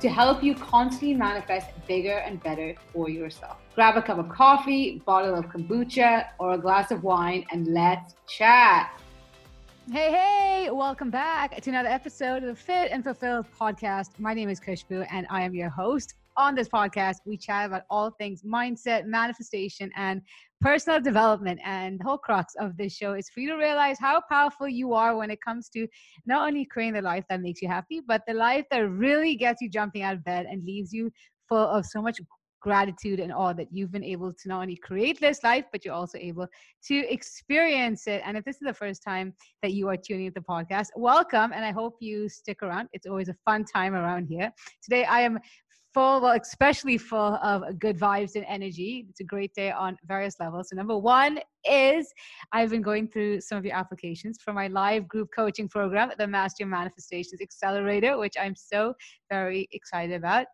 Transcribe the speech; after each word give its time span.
to 0.00 0.08
help 0.08 0.42
you 0.42 0.54
constantly 0.54 1.12
manifest 1.12 1.68
bigger 1.86 2.18
and 2.18 2.42
better 2.42 2.74
for 2.90 3.10
yourself. 3.10 3.58
Grab 3.74 3.98
a 3.98 4.02
cup 4.02 4.16
of 4.16 4.30
coffee, 4.30 5.02
bottle 5.04 5.34
of 5.34 5.46
kombucha, 5.46 6.28
or 6.38 6.54
a 6.54 6.58
glass 6.58 6.90
of 6.90 7.02
wine, 7.04 7.44
and 7.52 7.66
let's 7.68 8.14
chat. 8.26 8.98
Hey, 9.92 10.10
hey, 10.10 10.70
welcome 10.70 11.10
back 11.10 11.60
to 11.60 11.70
another 11.70 11.90
episode 11.90 12.42
of 12.42 12.48
the 12.48 12.54
Fit 12.54 12.90
and 12.90 13.04
Fulfilled 13.04 13.44
podcast. 13.60 14.18
My 14.18 14.32
name 14.32 14.48
is 14.48 14.58
Khushbu, 14.58 15.06
and 15.10 15.26
I 15.28 15.42
am 15.42 15.54
your 15.54 15.68
host. 15.68 16.14
On 16.38 16.54
this 16.54 16.68
podcast, 16.68 17.16
we 17.26 17.36
chat 17.36 17.66
about 17.66 17.82
all 17.90 18.10
things 18.12 18.42
mindset, 18.42 19.04
manifestation, 19.04 19.90
and 19.96 20.22
personal 20.60 21.00
development. 21.00 21.60
And 21.64 21.98
the 21.98 22.04
whole 22.04 22.18
crux 22.18 22.54
of 22.58 22.76
this 22.76 22.94
show 22.94 23.14
is 23.14 23.28
for 23.30 23.40
you 23.40 23.48
to 23.48 23.56
realize 23.56 23.98
how 23.98 24.22
powerful 24.30 24.68
you 24.68 24.92
are 24.94 25.16
when 25.16 25.30
it 25.30 25.40
comes 25.42 25.68
to 25.70 25.86
not 26.26 26.46
only 26.46 26.64
creating 26.64 26.94
the 26.94 27.02
life 27.02 27.24
that 27.28 27.40
makes 27.40 27.62
you 27.62 27.68
happy, 27.68 28.00
but 28.06 28.22
the 28.26 28.34
life 28.34 28.66
that 28.70 28.88
really 28.88 29.36
gets 29.36 29.60
you 29.60 29.68
jumping 29.68 30.02
out 30.02 30.14
of 30.14 30.24
bed 30.24 30.46
and 30.46 30.64
leaves 30.64 30.92
you 30.92 31.10
full 31.48 31.66
of 31.66 31.86
so 31.86 32.00
much 32.02 32.20
gratitude 32.60 33.20
and 33.20 33.32
awe 33.32 33.52
that 33.54 33.68
you've 33.72 33.90
been 33.90 34.04
able 34.04 34.32
to 34.32 34.48
not 34.48 34.60
only 34.62 34.76
create 34.76 35.18
this 35.18 35.42
life, 35.42 35.64
but 35.72 35.84
you're 35.84 35.94
also 35.94 36.18
able 36.18 36.46
to 36.86 37.12
experience 37.12 38.06
it. 38.06 38.22
And 38.24 38.36
if 38.36 38.44
this 38.44 38.56
is 38.56 38.66
the 38.66 38.74
first 38.74 39.02
time 39.02 39.32
that 39.62 39.72
you 39.72 39.88
are 39.88 39.96
tuning 39.96 40.26
into 40.26 40.40
the 40.40 40.46
podcast, 40.46 40.88
welcome. 40.94 41.52
And 41.52 41.64
I 41.64 41.72
hope 41.72 41.96
you 42.00 42.28
stick 42.28 42.62
around. 42.62 42.88
It's 42.92 43.06
always 43.06 43.28
a 43.28 43.36
fun 43.44 43.64
time 43.64 43.94
around 43.94 44.26
here. 44.26 44.52
Today, 44.82 45.04
I 45.04 45.22
am 45.22 45.38
full, 45.92 46.20
well, 46.20 46.38
especially 46.40 46.98
full 46.98 47.34
of 47.42 47.78
good 47.78 47.98
vibes 47.98 48.36
and 48.36 48.44
energy. 48.48 49.06
It's 49.10 49.20
a 49.20 49.24
great 49.24 49.52
day 49.54 49.70
on 49.70 49.96
various 50.06 50.36
levels. 50.40 50.68
So, 50.70 50.76
number 50.76 50.96
one 50.96 51.40
is 51.68 52.12
I've 52.52 52.70
been 52.70 52.82
going 52.82 53.08
through 53.08 53.40
some 53.40 53.58
of 53.58 53.64
your 53.64 53.74
applications 53.74 54.38
for 54.42 54.52
my 54.52 54.68
live 54.68 55.08
group 55.08 55.28
coaching 55.34 55.68
program, 55.68 56.10
the 56.18 56.26
Master 56.26 56.64
Your 56.64 56.70
Manifestations 56.70 57.40
Accelerator, 57.40 58.18
which 58.18 58.34
I'm 58.40 58.54
so 58.54 58.94
very 59.30 59.68
excited 59.72 60.14
about. 60.14 60.46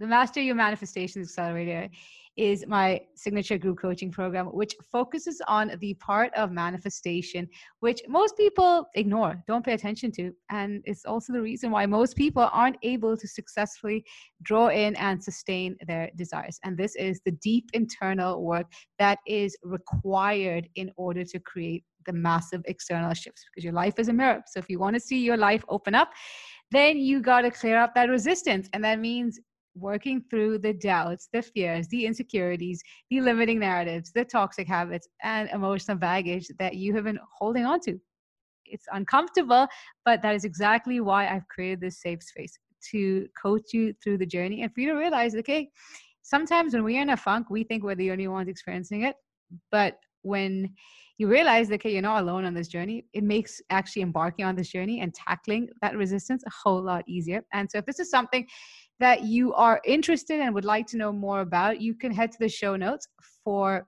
The 0.00 0.06
Master 0.06 0.40
Your 0.40 0.56
Manifestations 0.56 1.28
Accelerator 1.28 1.88
is 2.36 2.66
my 2.66 3.00
signature 3.14 3.58
group 3.58 3.78
coaching 3.80 4.10
program, 4.10 4.46
which 4.46 4.74
focuses 4.90 5.40
on 5.46 5.72
the 5.80 5.94
part 5.94 6.32
of 6.34 6.50
manifestation, 6.50 7.48
which 7.80 8.00
most 8.08 8.36
people 8.36 8.86
ignore, 8.94 9.42
don't 9.46 9.64
pay 9.64 9.74
attention 9.74 10.10
to. 10.12 10.32
And 10.50 10.82
it's 10.84 11.04
also 11.04 11.32
the 11.32 11.40
reason 11.40 11.70
why 11.70 11.86
most 11.86 12.16
people 12.16 12.48
aren't 12.52 12.76
able 12.82 13.16
to 13.16 13.28
successfully 13.28 14.04
draw 14.42 14.68
in 14.68 14.96
and 14.96 15.22
sustain 15.22 15.76
their 15.86 16.10
desires. 16.16 16.58
And 16.64 16.76
this 16.76 16.96
is 16.96 17.20
the 17.24 17.32
deep 17.32 17.70
internal 17.72 18.42
work 18.42 18.66
that 18.98 19.18
is 19.26 19.56
required 19.62 20.68
in 20.74 20.90
order 20.96 21.24
to 21.24 21.38
create 21.38 21.84
the 22.06 22.12
massive 22.12 22.62
external 22.66 23.14
shifts 23.14 23.44
because 23.50 23.64
your 23.64 23.72
life 23.72 23.98
is 23.98 24.08
a 24.08 24.12
mirror. 24.12 24.42
So 24.46 24.58
if 24.58 24.68
you 24.68 24.78
want 24.78 24.94
to 24.94 25.00
see 25.00 25.20
your 25.20 25.36
life 25.36 25.64
open 25.68 25.94
up, 25.94 26.10
then 26.70 26.98
you 26.98 27.20
got 27.20 27.42
to 27.42 27.50
clear 27.50 27.78
up 27.78 27.94
that 27.94 28.08
resistance. 28.10 28.68
And 28.72 28.84
that 28.84 28.98
means 28.98 29.40
working 29.74 30.22
through 30.30 30.58
the 30.58 30.72
doubts, 30.72 31.28
the 31.32 31.42
fears, 31.42 31.88
the 31.88 32.06
insecurities, 32.06 32.82
the 33.10 33.20
limiting 33.20 33.58
narratives, 33.58 34.12
the 34.12 34.24
toxic 34.24 34.68
habits, 34.68 35.08
and 35.22 35.48
emotional 35.50 35.96
baggage 35.96 36.48
that 36.58 36.76
you 36.76 36.94
have 36.94 37.04
been 37.04 37.18
holding 37.38 37.64
on 37.64 37.80
to. 37.80 37.98
It's 38.66 38.86
uncomfortable, 38.92 39.66
but 40.04 40.22
that 40.22 40.34
is 40.34 40.44
exactly 40.44 41.00
why 41.00 41.28
I've 41.28 41.48
created 41.48 41.80
this 41.80 42.00
safe 42.00 42.22
space 42.22 42.58
to 42.90 43.26
coach 43.40 43.72
you 43.72 43.94
through 44.02 44.18
the 44.18 44.26
journey 44.26 44.62
and 44.62 44.72
for 44.72 44.80
you 44.80 44.88
to 44.88 44.98
realize, 44.98 45.34
okay, 45.34 45.70
sometimes 46.22 46.74
when 46.74 46.84
we're 46.84 47.02
in 47.02 47.10
a 47.10 47.16
funk, 47.16 47.50
we 47.50 47.64
think 47.64 47.82
we're 47.82 47.94
the 47.94 48.10
only 48.10 48.28
ones 48.28 48.48
experiencing 48.48 49.02
it. 49.02 49.16
But 49.70 49.98
when 50.24 50.74
you 51.18 51.28
realize 51.28 51.68
that 51.68 51.76
okay, 51.76 51.92
you're 51.92 52.02
not 52.02 52.22
alone 52.22 52.44
on 52.44 52.54
this 52.54 52.68
journey, 52.68 53.06
it 53.12 53.22
makes 53.22 53.60
actually 53.70 54.02
embarking 54.02 54.44
on 54.44 54.56
this 54.56 54.68
journey 54.68 55.00
and 55.00 55.14
tackling 55.14 55.68
that 55.80 55.96
resistance 55.96 56.42
a 56.46 56.50
whole 56.50 56.82
lot 56.82 57.04
easier. 57.06 57.44
And 57.52 57.70
so 57.70 57.78
if 57.78 57.86
this 57.86 58.00
is 58.00 58.10
something 58.10 58.46
that 59.00 59.22
you 59.22 59.54
are 59.54 59.80
interested 59.84 60.40
and 60.40 60.54
would 60.54 60.64
like 60.64 60.86
to 60.88 60.96
know 60.96 61.12
more 61.12 61.40
about, 61.40 61.80
you 61.80 61.94
can 61.94 62.12
head 62.12 62.32
to 62.32 62.38
the 62.40 62.48
show 62.48 62.74
notes 62.74 63.06
for 63.44 63.86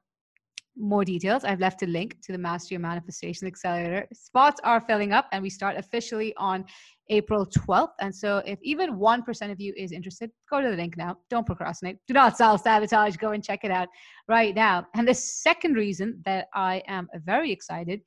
more 0.76 1.04
details. 1.04 1.44
I've 1.44 1.60
left 1.60 1.82
a 1.82 1.86
link 1.86 2.19
to 2.22 2.32
the 2.32 2.38
Master 2.38 2.74
Your 2.74 2.80
Manifestation 2.80 3.47
Accelerator. 3.47 4.06
Spots 4.12 4.60
are 4.62 4.80
filling 4.80 5.12
up 5.12 5.26
and 5.32 5.42
we 5.42 5.50
start 5.50 5.76
officially 5.76 6.34
on 6.36 6.64
April 7.09 7.47
12th. 7.47 7.91
And 8.00 8.15
so 8.15 8.39
if 8.47 8.59
even 8.62 8.94
1% 8.99 9.53
of 9.53 9.61
you 9.61 9.72
is 9.77 9.93
interested, 9.93 10.31
go 10.50 10.61
to 10.61 10.71
the 10.71 10.77
link 10.77 10.97
now. 10.97 11.17
Don't 11.31 11.47
procrastinate. 11.47 11.99
Do 12.06 12.15
not 12.15 12.37
self 12.37 12.62
sabotage. 12.62 13.17
Go 13.17 13.33
and 13.33 13.43
check 13.43 13.61
it 13.65 13.71
out 13.71 13.89
right 14.28 14.55
now. 14.55 14.87
And 14.94 15.06
the 15.06 15.15
second 15.15 15.75
reason 15.75 16.22
that 16.25 16.49
I 16.55 16.83
am 16.89 17.09
very 17.25 17.53
excited 17.53 18.00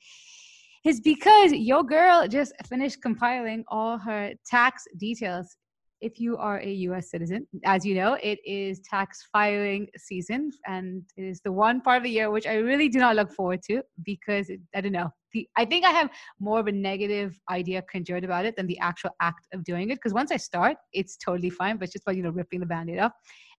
is 0.86 1.02
because 1.02 1.52
your 1.52 1.84
girl 1.84 2.28
just 2.28 2.54
finished 2.66 3.02
compiling 3.02 3.64
all 3.68 3.98
her 3.98 4.34
tax 4.46 4.86
details 4.98 5.58
if 6.02 6.20
you 6.20 6.38
are 6.38 6.60
a 6.60 6.72
US 6.88 7.10
citizen, 7.12 7.48
as 7.66 7.86
you 7.86 7.96
know, 7.96 8.18
it 8.22 8.40
is 8.46 8.80
tax 8.80 9.28
filing 9.32 9.88
season 9.98 10.52
and 10.66 11.04
it 11.18 11.24
is 11.24 11.42
the 11.42 11.52
one 11.52 11.82
part 11.82 11.98
of 11.98 12.04
the 12.04 12.10
year 12.10 12.32
which 12.32 12.48
I 12.48 12.56
really 12.56 12.90
do 12.90 13.00
not 13.00 13.16
look 13.16 13.32
forward 13.32 13.62
to 13.64 13.82
because 14.04 14.50
it, 14.50 14.60
I 14.76 14.82
don't 14.82 14.92
know. 14.92 15.10
The, 15.34 15.48
I 15.58 15.66
think 15.66 15.86
I 15.86 15.92
have 15.92 16.10
more 16.40 16.60
of 16.60 16.68
a 16.68 16.72
negative 16.72 17.40
idea 17.52 17.84
conjured 17.84 18.24
about 18.24 18.46
it 18.46 18.56
than 18.56 18.66
the 18.66 18.80
actual 18.80 19.12
act 19.22 19.48
of 19.54 19.64
doing 19.64 19.92
it 19.92 19.96
because 19.96 20.14
once 20.14 20.32
I 20.32 20.38
start, 20.38 20.78
it's 20.92 21.18
totally 21.18 21.52
fine, 21.52 21.78
but 21.78 21.84
it's 21.84 21.94
just 21.94 22.08
like, 22.08 22.18
you 22.18 22.24
know, 22.24 22.32
ripping 22.32 22.62
the 22.62 22.66
band 22.66 22.90
aid 22.90 23.00
off. 23.00 23.12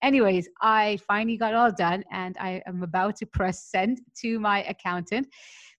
Anyways, 0.03 0.49
I 0.63 0.99
finally 1.07 1.37
got 1.37 1.55
all 1.55 1.71
done 1.71 2.03
and 2.11 2.37
I 2.41 2.63
am 2.67 2.83
about 2.83 3.17
to 3.17 3.27
press 3.27 3.67
send 3.71 4.01
to 4.23 4.41
my 4.41 4.65
accountant 4.65 5.29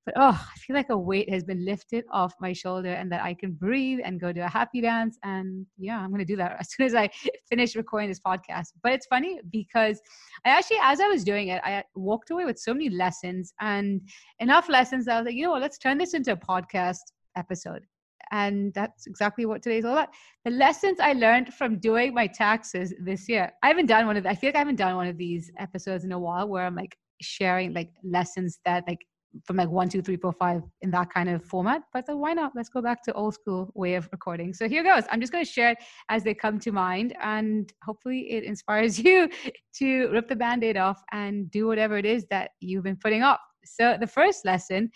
but 0.06 0.16
oh, 0.18 0.30
I 0.32 0.58
feel 0.58 0.76
like 0.76 0.90
a 0.90 0.98
weight 0.98 1.30
has 1.30 1.44
been 1.44 1.64
lifted 1.64 2.06
off 2.12 2.34
my 2.42 2.54
shoulder 2.54 2.90
and 2.90 3.12
that 3.12 3.22
I 3.22 3.34
can 3.36 3.52
breathe 3.52 4.00
and 4.04 4.20
go 4.20 4.34
to 4.34 4.40
a 4.40 4.50
happy 4.50 4.82
dance. 4.82 5.18
And 5.24 5.66
yeah, 5.78 6.00
I'm 6.00 6.10
going 6.10 6.20
to 6.20 6.26
do 6.26 6.38
that 6.38 6.58
as 6.60 6.72
soon 6.72 6.88
as 6.88 6.96
I 6.96 7.10
finish 7.48 7.76
recording 7.76 8.10
this 8.10 8.20
podcast. 8.20 8.70
But 8.82 8.94
it's 8.94 9.06
funny 9.06 9.40
because 9.52 10.02
I 10.46 10.50
actually, 10.50 10.80
as 10.82 11.00
I 11.00 11.08
was 11.08 11.24
doing 11.24 11.50
it, 11.50 11.62
I 11.64 11.84
walked 11.96 12.32
away 12.32 12.46
with 12.46 12.58
so 12.58 12.74
many 12.74 12.90
lessons 12.90 13.54
and 13.62 14.02
enough 14.40 14.70
lessons 14.70 15.06
that 15.06 15.16
I 15.16 15.20
was 15.20 15.26
like, 15.26 15.36
you 15.36 15.46
know 15.46 15.62
let's 15.62 15.78
turn 15.78 15.98
this 15.98 16.14
into 16.14 16.32
a 16.32 16.38
podcast 16.38 17.00
episode. 17.38 17.86
And 18.32 18.74
that's 18.74 19.08
exactly 19.08 19.46
what 19.46 19.62
today's 19.62 19.84
all 19.84 19.92
about. 19.92 20.10
The 20.46 20.52
lessons 20.52 21.00
I 21.00 21.14
learned 21.14 21.54
from 21.54 21.80
doing 21.80 22.14
my 22.14 22.28
taxes 22.28 22.94
this 23.04 23.28
year. 23.28 23.52
I 23.62 23.68
haven't 23.68 23.88
done 23.88 24.06
one 24.06 24.16
of, 24.16 24.26
I 24.26 24.36
feel 24.36 24.48
like 24.50 24.56
I 24.56 24.60
haven't 24.60 24.78
done 24.78 24.96
one 24.96 25.08
of 25.08 25.18
these 25.18 25.52
episodes 25.60 26.06
in 26.06 26.14
a 26.14 26.20
while 26.20 26.48
where 26.48 26.66
I'm 26.66 26.76
like 26.76 26.96
sharing 27.22 27.74
like 27.74 27.90
lessons 28.04 28.60
that 28.66 28.86
like 28.88 29.00
from 29.46 29.58
like 29.58 29.70
one, 29.70 29.90
two, 29.90 30.02
three, 30.02 30.18
four, 30.18 30.34
five 30.34 30.62
in 30.82 30.92
that 30.92 31.10
kind 31.14 31.30
of 31.30 31.44
format. 31.44 31.84
But 31.94 32.06
so 32.06 32.16
why 32.18 32.34
not? 32.34 32.52
Let's 32.56 32.70
go 32.70 32.82
back 32.82 33.04
to 33.04 33.14
old 33.14 33.34
school 33.34 33.72
way 33.76 33.96
of 33.96 34.08
recording. 34.12 34.54
So 34.54 34.68
here 34.68 34.84
goes. 34.84 35.04
I'm 35.10 35.20
just 35.20 35.32
going 35.32 35.44
to 35.44 35.50
share 35.50 35.72
it 35.72 35.78
as 36.10 36.24
they 36.24 36.34
come 36.34 36.60
to 36.60 36.72
mind, 36.72 37.16
and 37.22 37.72
hopefully 37.84 38.32
it 38.32 38.44
inspires 38.44 39.00
you 39.06 39.30
to 39.76 40.10
rip 40.10 40.28
the 40.28 40.36
band-aid 40.36 40.78
off 40.78 41.02
and 41.12 41.50
do 41.52 41.68
whatever 41.68 41.98
it 41.98 42.06
is 42.06 42.26
that 42.30 42.52
you've 42.60 42.84
been 42.84 42.98
putting 42.98 43.24
off. 43.24 43.40
So 43.64 43.98
the 44.00 44.08
first 44.08 44.46
lesson 44.46 44.90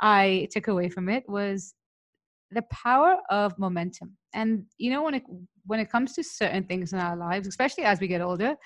I 0.00 0.48
took 0.50 0.68
away 0.68 0.88
from 0.88 1.08
it 1.08 1.24
was 1.28 1.74
the 2.50 2.62
power 2.70 3.16
of 3.30 3.58
momentum. 3.58 4.16
And 4.34 4.64
you 4.78 4.90
know 4.90 5.02
when 5.02 5.14
it 5.14 5.24
when 5.66 5.80
it 5.80 5.90
comes 5.90 6.12
to 6.14 6.24
certain 6.24 6.64
things 6.64 6.92
in 6.92 6.98
our 6.98 7.16
lives, 7.16 7.46
especially 7.46 7.84
as 7.84 8.00
we 8.00 8.08
get 8.08 8.20
older, 8.20 8.56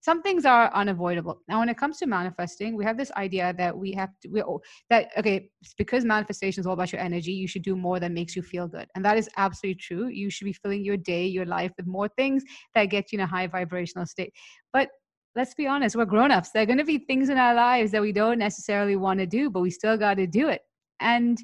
some 0.00 0.22
things 0.22 0.46
are 0.46 0.72
unavoidable. 0.74 1.42
Now, 1.46 1.58
when 1.58 1.68
it 1.68 1.76
comes 1.76 1.98
to 1.98 2.06
manifesting, 2.06 2.74
we 2.74 2.84
have 2.84 2.96
this 2.96 3.12
idea 3.12 3.54
that 3.58 3.76
we 3.76 3.92
have 3.92 4.08
to, 4.22 4.28
we, 4.28 4.42
oh, 4.42 4.60
that, 4.88 5.10
okay, 5.18 5.50
because 5.76 6.06
manifestation 6.06 6.60
is 6.60 6.66
all 6.66 6.72
about 6.72 6.90
your 6.90 7.02
energy, 7.02 7.32
you 7.32 7.46
should 7.46 7.62
do 7.62 7.76
more 7.76 8.00
that 8.00 8.10
makes 8.10 8.34
you 8.34 8.42
feel 8.42 8.66
good. 8.66 8.86
And 8.94 9.04
that 9.04 9.18
is 9.18 9.28
absolutely 9.36 9.80
true. 9.80 10.08
You 10.08 10.30
should 10.30 10.46
be 10.46 10.54
filling 10.54 10.84
your 10.84 10.96
day, 10.96 11.26
your 11.26 11.44
life 11.44 11.72
with 11.76 11.86
more 11.86 12.08
things 12.08 12.42
that 12.74 12.86
get 12.86 13.12
you 13.12 13.18
in 13.18 13.24
a 13.24 13.26
high 13.26 13.46
vibrational 13.46 14.06
state. 14.06 14.32
But 14.72 14.88
let's 15.36 15.54
be 15.54 15.66
honest, 15.66 15.96
we're 15.96 16.06
grown-ups. 16.06 16.50
There 16.50 16.62
are 16.62 16.66
going 16.66 16.78
to 16.78 16.84
be 16.84 16.98
things 16.98 17.28
in 17.28 17.36
our 17.36 17.54
lives 17.54 17.92
that 17.92 18.00
we 18.00 18.12
don't 18.12 18.38
necessarily 18.38 18.96
want 18.96 19.20
to 19.20 19.26
do, 19.26 19.50
but 19.50 19.60
we 19.60 19.70
still 19.70 19.98
got 19.98 20.14
to 20.14 20.26
do 20.26 20.48
it. 20.48 20.62
And 21.00 21.38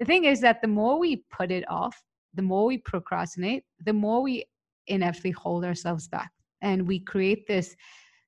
the 0.00 0.04
thing 0.04 0.24
is 0.24 0.40
that 0.40 0.60
the 0.60 0.68
more 0.68 0.98
we 0.98 1.24
put 1.30 1.52
it 1.52 1.64
off, 1.70 1.96
the 2.34 2.42
more 2.42 2.66
we 2.66 2.78
procrastinate, 2.78 3.62
the 3.84 3.92
more 3.92 4.22
we 4.22 4.44
inevitably 4.88 5.30
hold 5.30 5.64
ourselves 5.64 6.08
back 6.08 6.32
and 6.62 6.86
we 6.86 6.98
create 7.00 7.46
this 7.46 7.76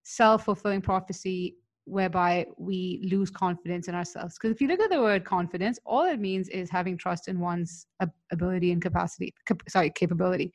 self-fulfilling 0.02 0.82
prophecy 0.82 1.56
whereby 1.86 2.46
we 2.56 3.06
lose 3.10 3.30
confidence 3.30 3.88
in 3.88 3.94
ourselves. 3.94 4.36
Because 4.36 4.54
if 4.54 4.60
you 4.60 4.68
look 4.68 4.80
at 4.80 4.90
the 4.90 5.00
word 5.00 5.24
confidence 5.24 5.78
all 5.84 6.04
it 6.04 6.18
means 6.18 6.48
is 6.48 6.70
having 6.70 6.96
trust 6.96 7.28
in 7.28 7.40
one's 7.40 7.86
ability 8.32 8.72
and 8.72 8.80
capacity 8.80 9.34
cap- 9.46 9.62
sorry 9.68 9.90
capability. 9.90 10.52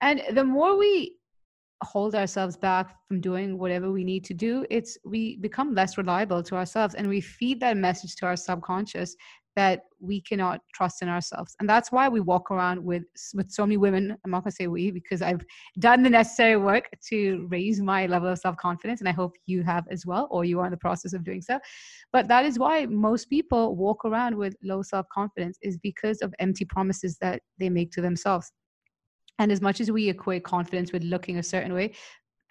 And 0.00 0.22
the 0.32 0.44
more 0.44 0.76
we 0.76 1.16
hold 1.84 2.14
ourselves 2.14 2.56
back 2.56 2.96
from 3.08 3.20
doing 3.20 3.58
whatever 3.58 3.90
we 3.90 4.04
need 4.04 4.24
to 4.24 4.34
do 4.34 4.64
it's 4.70 4.96
we 5.04 5.36
become 5.38 5.74
less 5.74 5.98
reliable 5.98 6.40
to 6.40 6.54
ourselves 6.54 6.94
and 6.94 7.08
we 7.08 7.20
feed 7.20 7.58
that 7.58 7.76
message 7.76 8.14
to 8.14 8.24
our 8.24 8.36
subconscious 8.36 9.16
that 9.56 9.82
we 10.00 10.20
cannot 10.20 10.60
trust 10.74 11.02
in 11.02 11.08
ourselves. 11.08 11.54
And 11.60 11.68
that's 11.68 11.92
why 11.92 12.08
we 12.08 12.20
walk 12.20 12.50
around 12.50 12.82
with 12.82 13.04
with 13.34 13.50
so 13.50 13.64
many 13.64 13.76
women 13.76 14.16
i'm 14.24 14.30
not 14.30 14.42
going 14.42 14.50
to 14.50 14.56
say 14.56 14.66
we 14.66 14.90
because 14.90 15.22
i've 15.22 15.44
done 15.78 16.02
the 16.02 16.10
necessary 16.10 16.56
work 16.56 16.88
to 17.08 17.46
raise 17.50 17.80
my 17.80 18.06
level 18.06 18.28
of 18.28 18.38
self-confidence 18.38 19.00
and 19.00 19.08
i 19.08 19.12
hope 19.12 19.32
you 19.46 19.62
have 19.62 19.84
as 19.90 20.04
well 20.06 20.28
or 20.30 20.44
you 20.44 20.58
are 20.60 20.66
in 20.66 20.70
the 20.70 20.76
process 20.76 21.12
of 21.12 21.24
doing 21.24 21.40
so. 21.40 21.58
But 22.12 22.28
that 22.28 22.44
is 22.44 22.58
why 22.58 22.86
most 22.86 23.30
people 23.30 23.76
walk 23.76 24.04
around 24.04 24.36
with 24.36 24.56
low 24.62 24.82
self-confidence 24.82 25.58
is 25.62 25.78
because 25.78 26.20
of 26.20 26.34
empty 26.38 26.64
promises 26.64 27.16
that 27.20 27.42
they 27.58 27.68
make 27.68 27.90
to 27.92 28.00
themselves. 28.00 28.52
And 29.38 29.50
as 29.50 29.60
much 29.60 29.80
as 29.80 29.90
we 29.90 30.08
equate 30.08 30.44
confidence 30.44 30.92
with 30.92 31.02
looking 31.02 31.38
a 31.38 31.42
certain 31.42 31.72
way, 31.72 31.94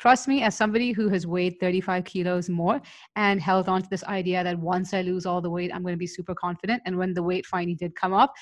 trust 0.01 0.27
me, 0.27 0.41
as 0.41 0.57
somebody 0.57 0.93
who 0.93 1.09
has 1.09 1.27
weighed 1.27 1.59
35 1.59 2.05
kilos 2.05 2.49
more 2.49 2.81
and 3.15 3.39
held 3.39 3.69
on 3.69 3.83
to 3.83 3.89
this 3.91 4.03
idea 4.05 4.43
that 4.43 4.57
once 4.57 4.95
I 4.95 5.03
lose 5.03 5.27
all 5.27 5.41
the 5.41 5.49
weight, 5.49 5.69
I'm 5.71 5.83
going 5.83 5.93
to 5.93 5.97
be 5.97 6.07
super 6.07 6.33
confident. 6.33 6.81
And 6.87 6.97
when 6.97 7.13
the 7.13 7.21
weight 7.21 7.45
finally 7.45 7.75
did 7.75 7.93
come 7.93 8.11
up, 8.11 8.33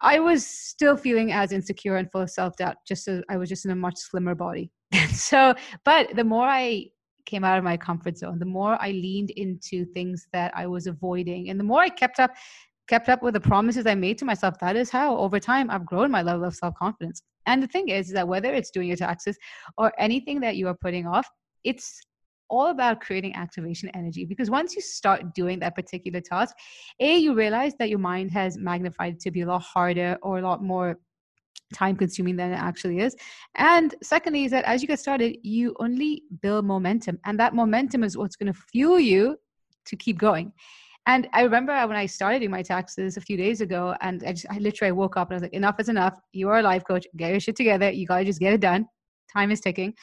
I 0.00 0.18
was 0.18 0.46
still 0.46 0.96
feeling 0.96 1.30
as 1.30 1.52
insecure 1.52 1.96
and 1.96 2.10
full 2.10 2.22
of 2.22 2.30
self 2.30 2.56
doubt, 2.56 2.76
just 2.88 3.06
as 3.06 3.22
I 3.28 3.36
was 3.36 3.50
just 3.50 3.66
in 3.66 3.70
a 3.70 3.76
much 3.76 3.98
slimmer 3.98 4.34
body. 4.34 4.70
so, 5.12 5.54
but 5.84 6.16
the 6.16 6.24
more 6.24 6.46
I 6.46 6.86
came 7.26 7.44
out 7.44 7.58
of 7.58 7.64
my 7.64 7.76
comfort 7.76 8.16
zone, 8.16 8.38
the 8.38 8.46
more 8.46 8.78
I 8.80 8.92
leaned 8.92 9.30
into 9.32 9.84
things 9.84 10.26
that 10.32 10.52
I 10.56 10.66
was 10.66 10.86
avoiding, 10.86 11.50
and 11.50 11.60
the 11.60 11.64
more 11.64 11.82
I 11.82 11.90
kept 11.90 12.18
up 12.18 12.30
kept 12.92 13.08
up 13.08 13.22
with 13.22 13.32
the 13.32 13.40
promises 13.40 13.86
I 13.86 13.94
made 13.94 14.18
to 14.18 14.26
myself, 14.26 14.58
that 14.58 14.76
is 14.76 14.90
how 14.90 15.16
over 15.16 15.40
time 15.40 15.70
I've 15.70 15.86
grown 15.86 16.10
my 16.10 16.20
level 16.20 16.44
of 16.44 16.54
self 16.54 16.74
confidence. 16.74 17.22
And 17.46 17.62
the 17.62 17.66
thing 17.66 17.88
is, 17.88 18.08
is 18.08 18.12
that 18.12 18.28
whether 18.28 18.52
it's 18.52 18.70
doing 18.70 18.88
your 18.88 18.98
taxes 18.98 19.38
or 19.78 19.94
anything 19.98 20.40
that 20.40 20.56
you 20.56 20.68
are 20.68 20.74
putting 20.74 21.06
off, 21.06 21.26
it's 21.64 22.02
all 22.50 22.66
about 22.66 23.00
creating 23.00 23.34
activation 23.34 23.88
energy 23.94 24.26
because 24.26 24.50
once 24.50 24.76
you 24.76 24.82
start 24.82 25.34
doing 25.34 25.58
that 25.60 25.74
particular 25.74 26.20
task, 26.20 26.54
A, 27.00 27.16
you 27.16 27.32
realize 27.34 27.72
that 27.78 27.88
your 27.88 27.98
mind 27.98 28.30
has 28.32 28.58
magnified 28.58 29.18
to 29.20 29.30
be 29.30 29.40
a 29.40 29.46
lot 29.46 29.62
harder 29.62 30.18
or 30.22 30.38
a 30.38 30.42
lot 30.42 30.62
more 30.62 30.98
time 31.72 31.96
consuming 31.96 32.36
than 32.36 32.52
it 32.52 32.56
actually 32.56 32.98
is. 32.98 33.16
And 33.54 33.94
secondly, 34.02 34.44
is 34.44 34.50
that 34.50 34.66
as 34.66 34.82
you 34.82 34.88
get 34.88 35.00
started, 35.00 35.38
you 35.42 35.74
only 35.80 36.24
build 36.42 36.66
momentum, 36.66 37.18
and 37.24 37.40
that 37.40 37.54
momentum 37.54 38.04
is 38.04 38.18
what's 38.18 38.36
going 38.36 38.52
to 38.52 38.60
fuel 38.70 39.00
you 39.00 39.38
to 39.86 39.96
keep 39.96 40.18
going. 40.18 40.52
And 41.06 41.28
I 41.32 41.42
remember 41.42 41.74
when 41.86 41.96
I 41.96 42.06
started 42.06 42.40
doing 42.40 42.50
my 42.50 42.62
taxes 42.62 43.16
a 43.16 43.20
few 43.20 43.36
days 43.36 43.60
ago, 43.60 43.94
and 44.00 44.22
I 44.24 44.32
just 44.32 44.46
I 44.50 44.58
literally 44.58 44.92
woke 44.92 45.16
up 45.16 45.28
and 45.28 45.34
I 45.34 45.36
was 45.36 45.42
like, 45.42 45.52
enough 45.52 45.80
is 45.80 45.88
enough. 45.88 46.14
You 46.32 46.48
are 46.48 46.58
a 46.58 46.62
life 46.62 46.84
coach. 46.84 47.06
Get 47.16 47.30
your 47.30 47.40
shit 47.40 47.56
together. 47.56 47.90
You 47.90 48.06
gotta 48.06 48.24
just 48.24 48.38
get 48.38 48.52
it 48.52 48.60
done. 48.60 48.86
Time 49.32 49.50
is 49.50 49.60
ticking. 49.60 49.94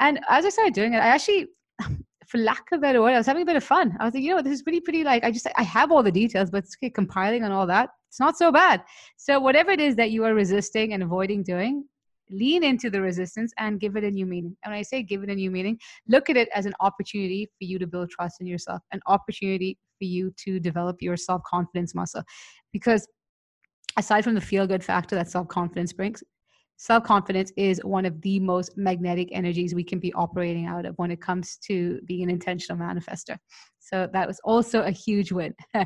And 0.00 0.20
as 0.28 0.44
I 0.44 0.48
started 0.48 0.74
doing 0.74 0.94
it, 0.94 0.98
I 0.98 1.08
actually, 1.08 1.48
for 2.26 2.38
lack 2.38 2.64
of 2.72 2.78
a 2.78 2.80
better 2.80 3.02
word, 3.02 3.12
I 3.12 3.18
was 3.18 3.26
having 3.26 3.42
a 3.42 3.46
bit 3.46 3.56
of 3.56 3.64
fun. 3.64 3.96
I 4.00 4.04
was 4.04 4.14
like, 4.14 4.22
you 4.22 4.30
know 4.30 4.36
what, 4.36 4.44
this 4.44 4.54
is 4.54 4.62
pretty, 4.62 4.80
pretty 4.80 5.04
like 5.04 5.24
I 5.24 5.30
just 5.30 5.46
I 5.56 5.62
have 5.62 5.92
all 5.92 6.02
the 6.02 6.12
details, 6.12 6.50
but 6.50 6.64
it's 6.64 6.76
okay, 6.78 6.90
compiling 6.90 7.44
and 7.44 7.52
all 7.52 7.66
that, 7.66 7.90
it's 8.08 8.20
not 8.20 8.38
so 8.38 8.50
bad. 8.50 8.82
So 9.18 9.38
whatever 9.40 9.72
it 9.72 9.80
is 9.80 9.94
that 9.96 10.10
you 10.10 10.24
are 10.24 10.34
resisting 10.34 10.94
and 10.94 11.02
avoiding 11.02 11.42
doing, 11.42 11.84
lean 12.30 12.64
into 12.64 12.88
the 12.88 13.00
resistance 13.00 13.52
and 13.58 13.78
give 13.78 13.96
it 13.96 14.04
a 14.04 14.10
new 14.10 14.24
meaning. 14.24 14.56
And 14.64 14.72
when 14.72 14.78
I 14.78 14.82
say 14.82 15.02
give 15.02 15.22
it 15.22 15.28
a 15.28 15.34
new 15.34 15.50
meaning, 15.50 15.78
look 16.08 16.30
at 16.30 16.36
it 16.38 16.48
as 16.54 16.64
an 16.64 16.74
opportunity 16.80 17.46
for 17.46 17.64
you 17.64 17.78
to 17.78 17.86
build 17.86 18.08
trust 18.10 18.40
in 18.40 18.46
yourself, 18.46 18.80
an 18.92 19.00
opportunity 19.06 19.76
for 19.98 20.04
you 20.04 20.32
to 20.44 20.60
develop 20.60 21.00
your 21.00 21.16
self 21.16 21.42
confidence 21.44 21.94
muscle. 21.94 22.22
Because 22.72 23.06
aside 23.96 24.24
from 24.24 24.34
the 24.34 24.40
feel 24.40 24.66
good 24.66 24.84
factor 24.84 25.14
that 25.16 25.30
self 25.30 25.48
confidence 25.48 25.92
brings, 25.92 26.22
self 26.76 27.04
confidence 27.04 27.52
is 27.56 27.80
one 27.84 28.04
of 28.04 28.20
the 28.22 28.40
most 28.40 28.76
magnetic 28.76 29.28
energies 29.32 29.74
we 29.74 29.84
can 29.84 29.98
be 29.98 30.12
operating 30.14 30.66
out 30.66 30.86
of 30.86 30.94
when 30.96 31.10
it 31.10 31.20
comes 31.20 31.56
to 31.66 32.00
being 32.04 32.22
an 32.24 32.30
intentional 32.30 32.78
manifester. 32.78 33.36
So 33.80 34.08
that 34.12 34.26
was 34.26 34.40
also 34.44 34.82
a 34.82 34.90
huge 34.90 35.32
win. 35.32 35.54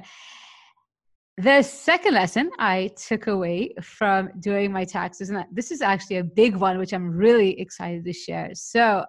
the 1.39 1.63
second 1.63 2.15
lesson 2.15 2.51
I 2.59 2.91
took 2.97 3.29
away 3.29 3.75
from 3.81 4.31
doing 4.41 4.73
my 4.73 4.85
taxes, 4.85 5.31
and 5.31 5.45
this 5.53 5.71
is 5.71 5.83
actually 5.83 6.17
a 6.17 6.25
big 6.25 6.57
one, 6.57 6.79
which 6.79 6.93
I'm 6.93 7.11
really 7.11 7.59
excited 7.61 8.05
to 8.05 8.13
share. 8.13 8.51
So, 8.55 9.05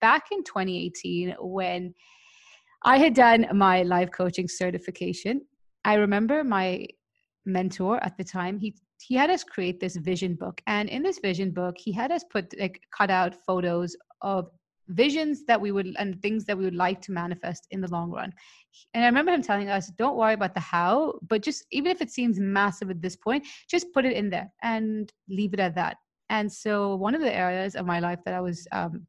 back 0.00 0.26
in 0.30 0.44
2018, 0.44 1.34
when 1.40 1.92
I 2.84 2.98
had 2.98 3.14
done 3.14 3.46
my 3.52 3.82
life 3.82 4.10
coaching 4.10 4.48
certification. 4.48 5.42
I 5.84 5.94
remember 5.94 6.44
my 6.44 6.86
mentor 7.46 8.02
at 8.02 8.16
the 8.16 8.24
time, 8.24 8.58
he 8.58 8.74
he 9.02 9.14
had 9.14 9.30
us 9.30 9.42
create 9.42 9.80
this 9.80 9.96
vision 9.96 10.34
book. 10.34 10.60
And 10.66 10.88
in 10.88 11.02
this 11.02 11.18
vision 11.18 11.52
book, 11.52 11.76
he 11.78 11.92
had 11.92 12.12
us 12.12 12.24
put 12.30 12.54
like 12.58 12.82
cut 12.96 13.10
out 13.10 13.34
photos 13.46 13.96
of 14.20 14.50
visions 14.88 15.44
that 15.46 15.60
we 15.60 15.72
would 15.72 15.94
and 15.98 16.20
things 16.20 16.44
that 16.44 16.58
we 16.58 16.64
would 16.64 16.74
like 16.74 17.00
to 17.02 17.12
manifest 17.12 17.66
in 17.70 17.80
the 17.80 17.88
long 17.88 18.10
run. 18.10 18.32
And 18.92 19.04
I 19.04 19.06
remember 19.06 19.32
him 19.32 19.42
telling 19.42 19.70
us, 19.70 19.90
don't 19.96 20.16
worry 20.16 20.34
about 20.34 20.54
the 20.54 20.60
how, 20.60 21.14
but 21.28 21.42
just 21.42 21.64
even 21.70 21.90
if 21.90 22.02
it 22.02 22.10
seems 22.10 22.38
massive 22.38 22.90
at 22.90 23.00
this 23.00 23.16
point, 23.16 23.46
just 23.68 23.92
put 23.94 24.04
it 24.04 24.12
in 24.12 24.28
there 24.30 24.52
and 24.62 25.10
leave 25.28 25.54
it 25.54 25.60
at 25.60 25.74
that. 25.76 25.96
And 26.28 26.52
so 26.52 26.96
one 26.96 27.14
of 27.14 27.20
the 27.20 27.34
areas 27.34 27.74
of 27.74 27.86
my 27.86 28.00
life 28.00 28.18
that 28.24 28.34
I 28.34 28.40
was 28.40 28.66
um, 28.72 29.06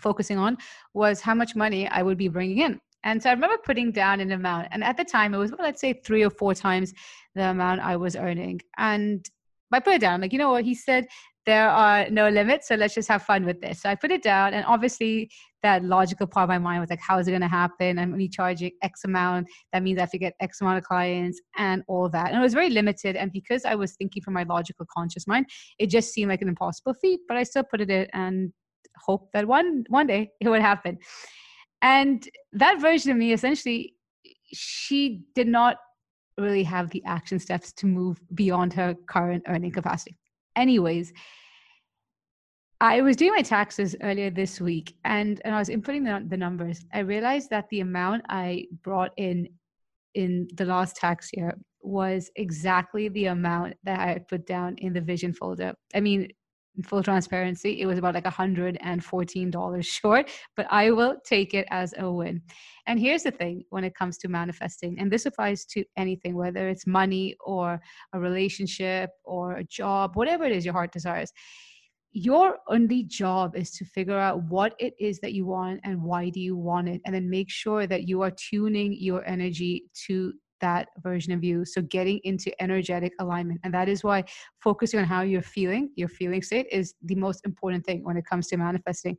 focusing 0.00 0.38
on 0.38 0.56
was 0.94 1.20
how 1.20 1.34
much 1.34 1.54
money 1.54 1.86
I 1.88 2.02
would 2.02 2.18
be 2.18 2.28
bringing 2.28 2.58
in. 2.58 2.80
And 3.04 3.22
so 3.22 3.30
I 3.30 3.32
remember 3.32 3.56
putting 3.64 3.92
down 3.92 4.20
an 4.20 4.32
amount. 4.32 4.68
And 4.72 4.84
at 4.84 4.96
the 4.96 5.04
time, 5.04 5.34
it 5.34 5.38
was, 5.38 5.50
well, 5.52 5.62
let's 5.62 5.80
say 5.80 5.94
three 6.04 6.22
or 6.22 6.30
four 6.30 6.54
times 6.54 6.92
the 7.34 7.50
amount 7.50 7.80
I 7.80 7.96
was 7.96 8.16
earning. 8.16 8.60
And 8.76 9.24
I 9.72 9.80
put 9.80 9.94
it 9.94 10.00
down, 10.00 10.20
like, 10.20 10.32
you 10.32 10.38
know 10.38 10.50
what? 10.50 10.64
He 10.64 10.74
said, 10.74 11.06
there 11.46 11.68
are 11.68 12.08
no 12.10 12.28
limits. 12.28 12.68
So 12.68 12.74
let's 12.74 12.94
just 12.94 13.08
have 13.08 13.22
fun 13.22 13.44
with 13.46 13.60
this. 13.60 13.82
So 13.82 13.88
I 13.88 13.94
put 13.94 14.10
it 14.10 14.22
down. 14.22 14.52
And 14.52 14.64
obviously, 14.66 15.30
that 15.62 15.84
logical 15.84 16.26
part 16.26 16.44
of 16.44 16.48
my 16.48 16.58
mind 16.58 16.80
was 16.80 16.90
like, 16.90 17.00
how 17.00 17.18
is 17.18 17.28
it 17.28 17.32
going 17.32 17.40
to 17.42 17.48
happen? 17.48 17.98
I'm 17.98 18.12
only 18.12 18.28
charging 18.28 18.72
X 18.82 19.04
amount. 19.04 19.46
That 19.72 19.82
means 19.82 19.98
I 19.98 20.02
have 20.02 20.10
to 20.10 20.18
get 20.18 20.34
X 20.40 20.60
amount 20.60 20.78
of 20.78 20.84
clients 20.84 21.40
and 21.56 21.82
all 21.88 22.08
that. 22.10 22.28
And 22.28 22.36
it 22.38 22.42
was 22.42 22.54
very 22.54 22.70
limited. 22.70 23.16
And 23.16 23.32
because 23.32 23.64
I 23.64 23.74
was 23.74 23.94
thinking 23.96 24.22
from 24.22 24.34
my 24.34 24.42
logical 24.44 24.86
conscious 24.92 25.26
mind, 25.26 25.46
it 25.78 25.88
just 25.88 26.12
seemed 26.12 26.30
like 26.30 26.42
an 26.42 26.48
impossible 26.48 26.94
feat. 26.94 27.20
But 27.28 27.36
I 27.36 27.42
still 27.42 27.64
put 27.64 27.80
it 27.80 27.90
in 27.90 28.06
and 28.12 28.52
hope 28.98 29.30
that 29.32 29.46
one 29.46 29.84
one 29.88 30.06
day 30.06 30.30
it 30.40 30.48
would 30.48 30.62
happen. 30.62 30.98
And 31.82 32.26
that 32.52 32.80
version 32.80 33.10
of 33.10 33.16
me 33.16 33.32
essentially, 33.32 33.94
she 34.52 35.22
did 35.34 35.48
not 35.48 35.76
really 36.36 36.64
have 36.64 36.90
the 36.90 37.02
action 37.04 37.38
steps 37.38 37.72
to 37.72 37.86
move 37.86 38.20
beyond 38.34 38.72
her 38.72 38.94
current 39.06 39.44
earning 39.46 39.72
capacity. 39.72 40.16
Anyways, 40.56 41.12
I 42.80 43.02
was 43.02 43.16
doing 43.16 43.32
my 43.32 43.42
taxes 43.42 43.94
earlier 44.02 44.30
this 44.30 44.60
week 44.60 44.94
and, 45.04 45.40
and 45.44 45.54
I 45.54 45.58
was 45.58 45.68
inputting 45.68 46.04
the, 46.04 46.26
the 46.26 46.36
numbers. 46.36 46.84
I 46.92 47.00
realized 47.00 47.50
that 47.50 47.68
the 47.68 47.80
amount 47.80 48.24
I 48.28 48.66
brought 48.82 49.12
in 49.16 49.48
in 50.14 50.48
the 50.54 50.64
last 50.64 50.96
tax 50.96 51.30
year 51.32 51.58
was 51.82 52.30
exactly 52.36 53.08
the 53.08 53.26
amount 53.26 53.74
that 53.84 54.00
I 54.00 54.18
put 54.18 54.46
down 54.46 54.76
in 54.78 54.92
the 54.92 55.00
vision 55.00 55.32
folder. 55.32 55.74
I 55.94 56.00
mean, 56.00 56.28
full 56.84 57.02
transparency, 57.02 57.80
it 57.80 57.86
was 57.86 57.98
about 57.98 58.14
like 58.14 58.24
$114 58.24 59.84
short, 60.00 60.30
but 60.56 60.66
I 60.70 60.90
will 60.90 61.16
take 61.24 61.54
it 61.54 61.66
as 61.70 61.94
a 61.98 62.10
win. 62.10 62.42
And 62.86 62.98
here's 62.98 63.24
the 63.24 63.30
thing 63.30 63.64
when 63.70 63.84
it 63.84 63.94
comes 63.94 64.18
to 64.18 64.28
manifesting, 64.28 64.98
and 64.98 65.10
this 65.10 65.26
applies 65.26 65.64
to 65.66 65.84
anything, 65.96 66.34
whether 66.34 66.68
it's 66.68 66.86
money 66.86 67.36
or 67.44 67.80
a 68.12 68.20
relationship 68.20 69.10
or 69.24 69.56
a 69.56 69.64
job, 69.64 70.16
whatever 70.16 70.44
it 70.44 70.52
is 70.52 70.64
your 70.64 70.74
heart 70.74 70.92
desires. 70.92 71.32
Your 72.12 72.56
only 72.66 73.04
job 73.04 73.54
is 73.54 73.70
to 73.72 73.84
figure 73.84 74.18
out 74.18 74.42
what 74.44 74.74
it 74.80 74.94
is 74.98 75.20
that 75.20 75.32
you 75.32 75.46
want 75.46 75.80
and 75.84 76.02
why 76.02 76.28
do 76.30 76.40
you 76.40 76.56
want 76.56 76.88
it, 76.88 77.00
and 77.04 77.14
then 77.14 77.30
make 77.30 77.50
sure 77.50 77.86
that 77.86 78.08
you 78.08 78.22
are 78.22 78.32
tuning 78.32 78.92
your 78.92 79.24
energy 79.28 79.84
to 80.06 80.32
that 80.60 80.88
version 81.02 81.32
of 81.32 81.42
you. 81.44 81.64
So 81.64 81.82
getting 81.82 82.20
into 82.24 82.50
energetic 82.62 83.12
alignment. 83.18 83.60
And 83.64 83.72
that 83.74 83.88
is 83.88 84.04
why 84.04 84.24
focusing 84.62 85.00
on 85.00 85.06
how 85.06 85.22
you're 85.22 85.42
feeling, 85.42 85.90
your 85.96 86.08
feeling 86.08 86.42
state 86.42 86.66
is 86.70 86.94
the 87.02 87.14
most 87.14 87.44
important 87.44 87.84
thing 87.84 88.04
when 88.04 88.16
it 88.16 88.24
comes 88.24 88.48
to 88.48 88.56
manifesting. 88.56 89.16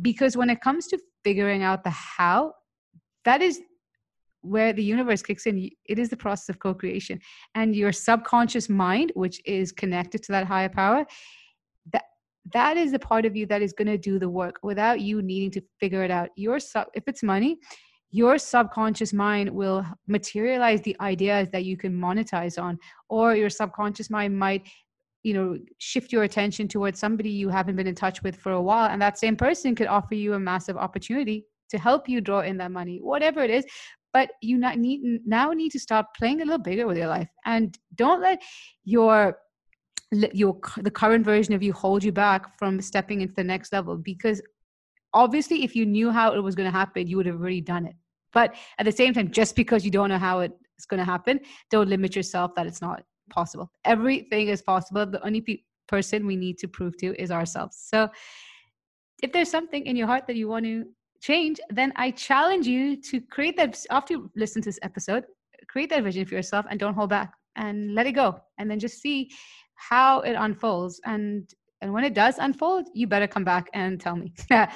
Because 0.00 0.36
when 0.36 0.50
it 0.50 0.60
comes 0.60 0.86
to 0.88 0.98
figuring 1.24 1.62
out 1.62 1.84
the 1.84 1.90
how, 1.90 2.52
that 3.24 3.42
is 3.42 3.60
where 4.40 4.72
the 4.72 4.82
universe 4.82 5.22
kicks 5.22 5.46
in 5.46 5.68
it 5.86 5.98
is 5.98 6.08
the 6.08 6.16
process 6.16 6.48
of 6.48 6.58
co-creation 6.58 7.20
and 7.54 7.74
your 7.74 7.92
subconscious 7.92 8.68
mind 8.68 9.10
which 9.14 9.42
is 9.44 9.72
connected 9.72 10.22
to 10.22 10.32
that 10.32 10.46
higher 10.46 10.68
power 10.68 11.04
that 11.92 12.04
that 12.52 12.76
is 12.76 12.92
the 12.92 12.98
part 12.98 13.26
of 13.26 13.34
you 13.34 13.46
that 13.46 13.62
is 13.62 13.72
going 13.72 13.88
to 13.88 13.98
do 13.98 14.18
the 14.18 14.28
work 14.28 14.60
without 14.62 15.00
you 15.00 15.22
needing 15.22 15.50
to 15.50 15.60
figure 15.80 16.04
it 16.04 16.10
out 16.10 16.28
your 16.36 16.60
sub 16.60 16.86
if 16.94 17.02
it's 17.08 17.22
money 17.22 17.58
your 18.10 18.38
subconscious 18.38 19.12
mind 19.12 19.50
will 19.50 19.84
materialize 20.06 20.80
the 20.82 20.96
ideas 21.00 21.48
that 21.52 21.64
you 21.64 21.76
can 21.76 21.92
monetize 21.92 22.60
on 22.60 22.78
or 23.08 23.34
your 23.34 23.50
subconscious 23.50 24.08
mind 24.10 24.38
might 24.38 24.66
you 25.22 25.34
know 25.34 25.58
shift 25.78 26.12
your 26.12 26.22
attention 26.22 26.68
towards 26.68 26.98
somebody 26.98 27.28
you 27.28 27.48
haven't 27.48 27.76
been 27.76 27.86
in 27.86 27.94
touch 27.94 28.22
with 28.22 28.36
for 28.36 28.52
a 28.52 28.62
while 28.62 28.88
and 28.88 29.02
that 29.02 29.18
same 29.18 29.36
person 29.36 29.74
could 29.74 29.88
offer 29.88 30.14
you 30.14 30.34
a 30.34 30.38
massive 30.38 30.76
opportunity 30.76 31.44
to 31.70 31.78
help 31.78 32.08
you 32.08 32.20
draw 32.20 32.40
in 32.40 32.56
that 32.58 32.70
money 32.70 32.98
whatever 33.02 33.40
it 33.42 33.50
is. 33.50 33.64
But 34.12 34.30
you 34.40 34.58
need 34.58 35.20
now 35.26 35.52
need 35.52 35.70
to 35.72 35.78
start 35.78 36.06
playing 36.16 36.40
a 36.40 36.44
little 36.44 36.58
bigger 36.58 36.86
with 36.86 36.96
your 36.96 37.08
life 37.08 37.28
and 37.44 37.78
don't 37.94 38.22
let 38.22 38.42
your 38.84 39.38
your 40.32 40.58
the 40.78 40.90
current 40.90 41.24
version 41.24 41.52
of 41.52 41.62
you 41.62 41.74
hold 41.74 42.02
you 42.02 42.10
back 42.10 42.58
from 42.58 42.80
stepping 42.80 43.20
into 43.20 43.34
the 43.34 43.44
next 43.44 43.72
level 43.72 43.96
because 43.96 44.40
obviously 45.14 45.64
if 45.64 45.74
you 45.74 45.86
knew 45.86 46.10
how 46.10 46.32
it 46.32 46.40
was 46.40 46.54
going 46.54 46.70
to 46.70 46.76
happen 46.76 47.06
you 47.06 47.16
would 47.16 47.26
have 47.26 47.40
already 47.40 47.60
done 47.60 47.86
it. 47.86 47.94
But 48.32 48.54
at 48.78 48.84
the 48.84 48.92
same 48.92 49.14
time 49.14 49.30
just 49.30 49.56
because 49.56 49.84
you 49.84 49.90
don't 49.90 50.08
know 50.08 50.18
how 50.18 50.40
it's 50.40 50.86
going 50.86 50.98
to 50.98 51.04
happen 51.04 51.40
don't 51.70 51.88
limit 51.88 52.14
yourself 52.14 52.54
that 52.56 52.66
it's 52.66 52.80
not 52.80 53.02
possible. 53.30 53.70
Everything 53.84 54.48
is 54.48 54.62
possible. 54.62 55.04
The 55.06 55.24
only 55.24 55.40
pe- 55.40 55.62
person 55.86 56.26
we 56.26 56.36
need 56.36 56.58
to 56.58 56.68
prove 56.68 56.96
to 56.98 57.14
is 57.20 57.30
ourselves. 57.30 57.76
So 57.78 58.08
if 59.22 59.32
there's 59.32 59.50
something 59.50 59.86
in 59.86 59.96
your 59.96 60.06
heart 60.06 60.26
that 60.26 60.36
you 60.36 60.48
want 60.48 60.64
to 60.64 60.84
change 61.20 61.58
then 61.70 61.92
i 61.96 62.12
challenge 62.12 62.64
you 62.64 62.94
to 62.94 63.20
create 63.20 63.56
that 63.56 63.76
after 63.90 64.14
you 64.14 64.30
listen 64.36 64.62
to 64.62 64.68
this 64.68 64.78
episode 64.82 65.24
create 65.68 65.90
that 65.90 66.04
vision 66.04 66.24
for 66.24 66.34
yourself 66.34 66.64
and 66.70 66.78
don't 66.78 66.94
hold 66.94 67.10
back 67.10 67.32
and 67.56 67.94
let 67.94 68.06
it 68.06 68.12
go. 68.12 68.40
And 68.58 68.70
then 68.70 68.78
just 68.78 69.00
see 69.00 69.30
how 69.74 70.20
it 70.20 70.32
unfolds. 70.32 71.00
And 71.04 71.48
and 71.80 71.92
when 71.92 72.04
it 72.04 72.14
does 72.14 72.38
unfold 72.38 72.88
you 72.94 73.06
better 73.06 73.26
come 73.26 73.44
back 73.44 73.68
and 73.74 74.00
tell 74.00 74.16
me. 74.16 74.32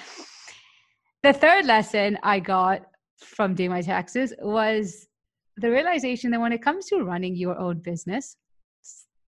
The 1.24 1.32
third 1.32 1.66
lesson 1.66 2.18
i 2.24 2.40
got 2.40 2.82
from 3.18 3.54
doing 3.54 3.70
my 3.70 3.80
taxes 3.80 4.34
was 4.40 5.06
the 5.56 5.70
realization 5.70 6.32
that 6.32 6.40
when 6.40 6.52
it 6.52 6.62
comes 6.62 6.86
to 6.86 7.04
running 7.04 7.36
your 7.36 7.56
own 7.56 7.78
business 7.78 8.36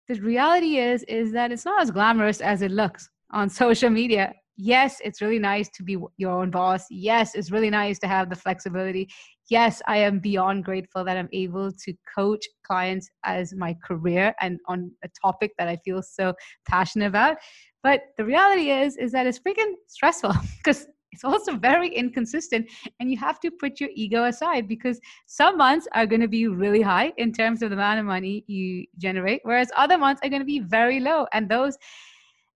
the 0.08 0.20
reality 0.20 0.78
is 0.78 1.02
is 1.04 1.32
that 1.32 1.52
it's 1.52 1.64
not 1.64 1.80
as 1.80 1.90
glamorous 1.90 2.40
as 2.40 2.62
it 2.62 2.70
looks 2.70 3.08
on 3.30 3.48
social 3.64 3.90
media. 3.90 4.34
Yes 4.56 5.00
it's 5.04 5.20
really 5.20 5.38
nice 5.38 5.68
to 5.70 5.82
be 5.82 5.96
your 6.16 6.32
own 6.32 6.50
boss. 6.50 6.86
Yes 6.90 7.34
it's 7.34 7.50
really 7.50 7.70
nice 7.70 7.98
to 8.00 8.08
have 8.08 8.28
the 8.28 8.36
flexibility 8.36 9.08
yes, 9.48 9.82
I 9.86 9.98
am 9.98 10.18
beyond 10.18 10.64
grateful 10.64 11.04
that 11.04 11.16
I'm 11.16 11.28
able 11.32 11.70
to 11.72 11.94
coach 12.14 12.44
clients 12.64 13.10
as 13.24 13.54
my 13.54 13.76
career 13.84 14.34
and 14.40 14.58
on 14.68 14.90
a 15.02 15.08
topic 15.22 15.52
that 15.58 15.68
I 15.68 15.76
feel 15.84 16.02
so 16.02 16.34
passionate 16.66 17.06
about. 17.06 17.36
But 17.82 18.00
the 18.16 18.24
reality 18.24 18.70
is, 18.70 18.96
is 18.96 19.12
that 19.12 19.26
it's 19.26 19.38
freaking 19.38 19.74
stressful 19.88 20.32
because 20.56 20.86
it's 21.12 21.22
also 21.22 21.54
very 21.54 21.88
inconsistent 21.94 22.68
and 22.98 23.08
you 23.08 23.16
have 23.18 23.38
to 23.38 23.50
put 23.50 23.80
your 23.80 23.90
ego 23.94 24.24
aside 24.24 24.66
because 24.66 25.00
some 25.26 25.56
months 25.56 25.86
are 25.92 26.06
going 26.06 26.20
to 26.20 26.28
be 26.28 26.48
really 26.48 26.82
high 26.82 27.12
in 27.18 27.32
terms 27.32 27.62
of 27.62 27.70
the 27.70 27.76
amount 27.76 28.00
of 28.00 28.04
money 28.04 28.42
you 28.48 28.84
generate 28.98 29.40
whereas 29.44 29.70
other 29.76 29.96
months 29.96 30.20
are 30.24 30.28
going 30.28 30.42
to 30.42 30.46
be 30.46 30.58
very 30.58 30.98
low 30.98 31.24
and 31.32 31.48
those 31.48 31.78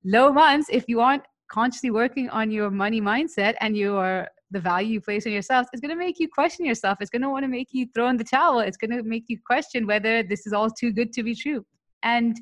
low 0.04 0.32
months 0.32 0.66
if 0.72 0.88
you 0.88 1.00
aren't 1.00 1.22
consciously 1.48 1.92
working 1.92 2.28
on 2.30 2.50
your 2.50 2.68
money 2.68 3.00
mindset 3.00 3.54
and 3.60 3.76
your 3.76 4.26
the 4.50 4.60
value 4.60 4.94
you 4.94 5.00
place 5.00 5.26
on 5.26 5.32
yourself 5.32 5.66
is 5.72 5.80
going 5.80 5.90
to 5.90 5.96
make 5.96 6.18
you 6.18 6.28
question 6.28 6.64
yourself. 6.64 6.98
It's 7.00 7.10
going 7.10 7.22
to 7.22 7.28
want 7.28 7.44
to 7.44 7.48
make 7.48 7.68
you 7.72 7.86
throw 7.94 8.08
in 8.08 8.16
the 8.16 8.24
towel. 8.24 8.60
It's 8.60 8.76
going 8.76 8.90
to 8.90 9.02
make 9.02 9.24
you 9.28 9.38
question 9.44 9.86
whether 9.86 10.22
this 10.22 10.46
is 10.46 10.52
all 10.52 10.70
too 10.70 10.92
good 10.92 11.12
to 11.14 11.22
be 11.22 11.34
true. 11.34 11.64
And 12.02 12.36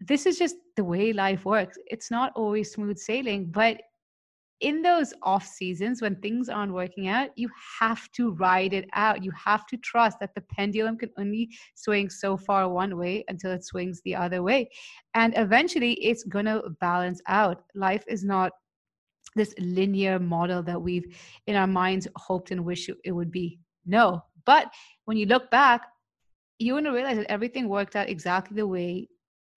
this 0.00 0.26
is 0.26 0.38
just 0.38 0.56
the 0.76 0.84
way 0.84 1.12
life 1.12 1.44
works. 1.44 1.78
It's 1.86 2.10
not 2.10 2.32
always 2.34 2.72
smooth 2.72 2.98
sailing, 2.98 3.46
but 3.46 3.80
in 4.60 4.82
those 4.82 5.14
off 5.22 5.46
seasons 5.46 6.02
when 6.02 6.16
things 6.16 6.48
aren't 6.48 6.72
working 6.72 7.08
out, 7.08 7.30
you 7.34 7.48
have 7.80 8.10
to 8.12 8.32
ride 8.32 8.74
it 8.74 8.88
out. 8.92 9.24
You 9.24 9.32
have 9.32 9.66
to 9.68 9.76
trust 9.78 10.18
that 10.20 10.34
the 10.34 10.42
pendulum 10.42 10.98
can 10.98 11.10
only 11.18 11.48
swing 11.74 12.10
so 12.10 12.36
far 12.36 12.68
one 12.68 12.98
way 12.98 13.24
until 13.28 13.52
it 13.52 13.64
swings 13.64 14.02
the 14.04 14.14
other 14.14 14.42
way. 14.42 14.68
And 15.14 15.32
eventually 15.36 15.94
it's 15.94 16.24
going 16.24 16.44
to 16.44 16.62
balance 16.80 17.22
out. 17.26 17.62
Life 17.74 18.04
is 18.06 18.22
not 18.22 18.52
this 19.36 19.54
linear 19.58 20.18
model 20.18 20.62
that 20.62 20.80
we've 20.80 21.16
in 21.46 21.56
our 21.56 21.66
minds 21.66 22.08
hoped 22.16 22.50
and 22.50 22.64
wish 22.64 22.88
it 23.04 23.12
would 23.12 23.30
be. 23.30 23.58
No. 23.86 24.22
But 24.44 24.72
when 25.04 25.16
you 25.16 25.26
look 25.26 25.50
back, 25.50 25.82
you're 26.58 26.74
going 26.74 26.84
to 26.84 26.92
realize 26.92 27.16
that 27.16 27.30
everything 27.30 27.68
worked 27.68 27.96
out 27.96 28.08
exactly 28.08 28.56
the 28.56 28.66
way 28.66 29.08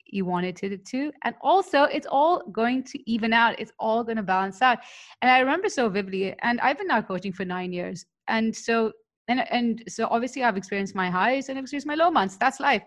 you 0.06 0.26
wanted 0.26 0.62
it 0.62 0.86
to. 0.86 1.12
And 1.24 1.36
also, 1.42 1.84
it's 1.84 2.08
all 2.10 2.44
going 2.52 2.84
to 2.84 3.12
even 3.12 3.34
out. 3.34 3.60
It's 3.60 3.72
all 3.80 4.04
going 4.04 4.18
to 4.18 4.24
balance 4.24 4.62
out. 4.62 4.80
And 5.22 5.30
I 5.30 5.40
remember 5.40 5.70
so 5.70 5.90
vividly, 5.90 6.36
and 6.42 6.60
I've 6.62 6.78
been 6.78 6.88
now 6.88 7.02
coaching 7.02 7.34
for 7.34 7.46
nine 7.46 7.74
years. 7.74 8.06
And 8.28 8.56
so, 8.56 8.92
and, 9.28 9.52
and 9.52 9.84
so 9.88 10.08
obviously 10.10 10.44
I've 10.44 10.58
experienced 10.58 10.96
my 10.96 11.10
highs 11.10 11.50
and 11.50 11.58
I've 11.58 11.64
experienced 11.64 11.88
my 11.88 11.96
low 11.96 12.12
months. 12.12 12.38
That's 12.38 12.60
life. 12.60 12.84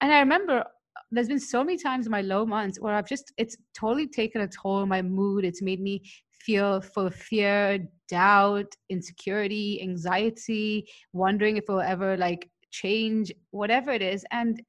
And 0.00 0.12
I 0.12 0.20
remember 0.20 0.64
there's 1.10 1.28
been 1.28 1.40
so 1.40 1.64
many 1.64 1.76
times 1.76 2.06
in 2.06 2.12
my 2.12 2.22
low 2.22 2.46
months 2.46 2.80
where 2.80 2.94
I've 2.94 3.08
just 3.08 3.32
it's 3.36 3.56
totally 3.74 4.06
taken 4.06 4.42
a 4.42 4.48
toll 4.48 4.76
on 4.76 4.88
my 4.88 5.02
mood. 5.02 5.44
It's 5.44 5.62
made 5.62 5.80
me 5.80 6.02
feel 6.32 6.80
full 6.80 7.06
of 7.06 7.14
fear, 7.14 7.78
doubt, 8.08 8.74
insecurity, 8.88 9.80
anxiety, 9.82 10.88
wondering 11.12 11.56
if 11.56 11.64
it 11.68 11.72
will 11.72 11.80
ever 11.80 12.16
like 12.16 12.48
change, 12.70 13.32
whatever 13.50 13.90
it 13.90 14.02
is. 14.02 14.24
And 14.30 14.62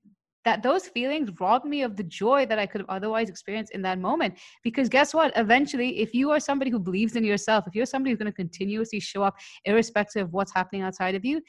that 0.44 0.64
those 0.64 0.88
feelings 0.88 1.30
robbed 1.40 1.66
me 1.66 1.84
of 1.84 1.96
the 1.96 2.04
joy 2.04 2.46
that 2.48 2.58
I 2.58 2.66
could 2.66 2.82
have 2.82 2.90
otherwise 2.90 3.30
experienced 3.30 3.74
in 3.74 3.82
that 3.84 4.00
moment. 4.00 4.40
Because 4.64 4.90
guess 4.90 5.14
what? 5.14 5.32
Eventually, 5.36 6.00
if 6.00 6.14
you 6.14 6.32
are 6.32 6.40
somebody 6.40 6.72
who 6.72 6.80
believes 6.80 7.16
in 7.16 7.24
yourself, 7.24 7.66
if 7.68 7.76
you're 7.76 7.86
somebody 7.86 8.12
who's 8.12 8.18
going 8.18 8.32
to 8.32 8.36
continuously 8.36 9.00
show 9.00 9.22
up 9.22 9.36
irrespective 9.66 10.24
of 10.24 10.34
what's 10.34 10.54
happening 10.54 10.82
outside 10.82 11.14
of 11.14 11.24
you, 11.24 11.42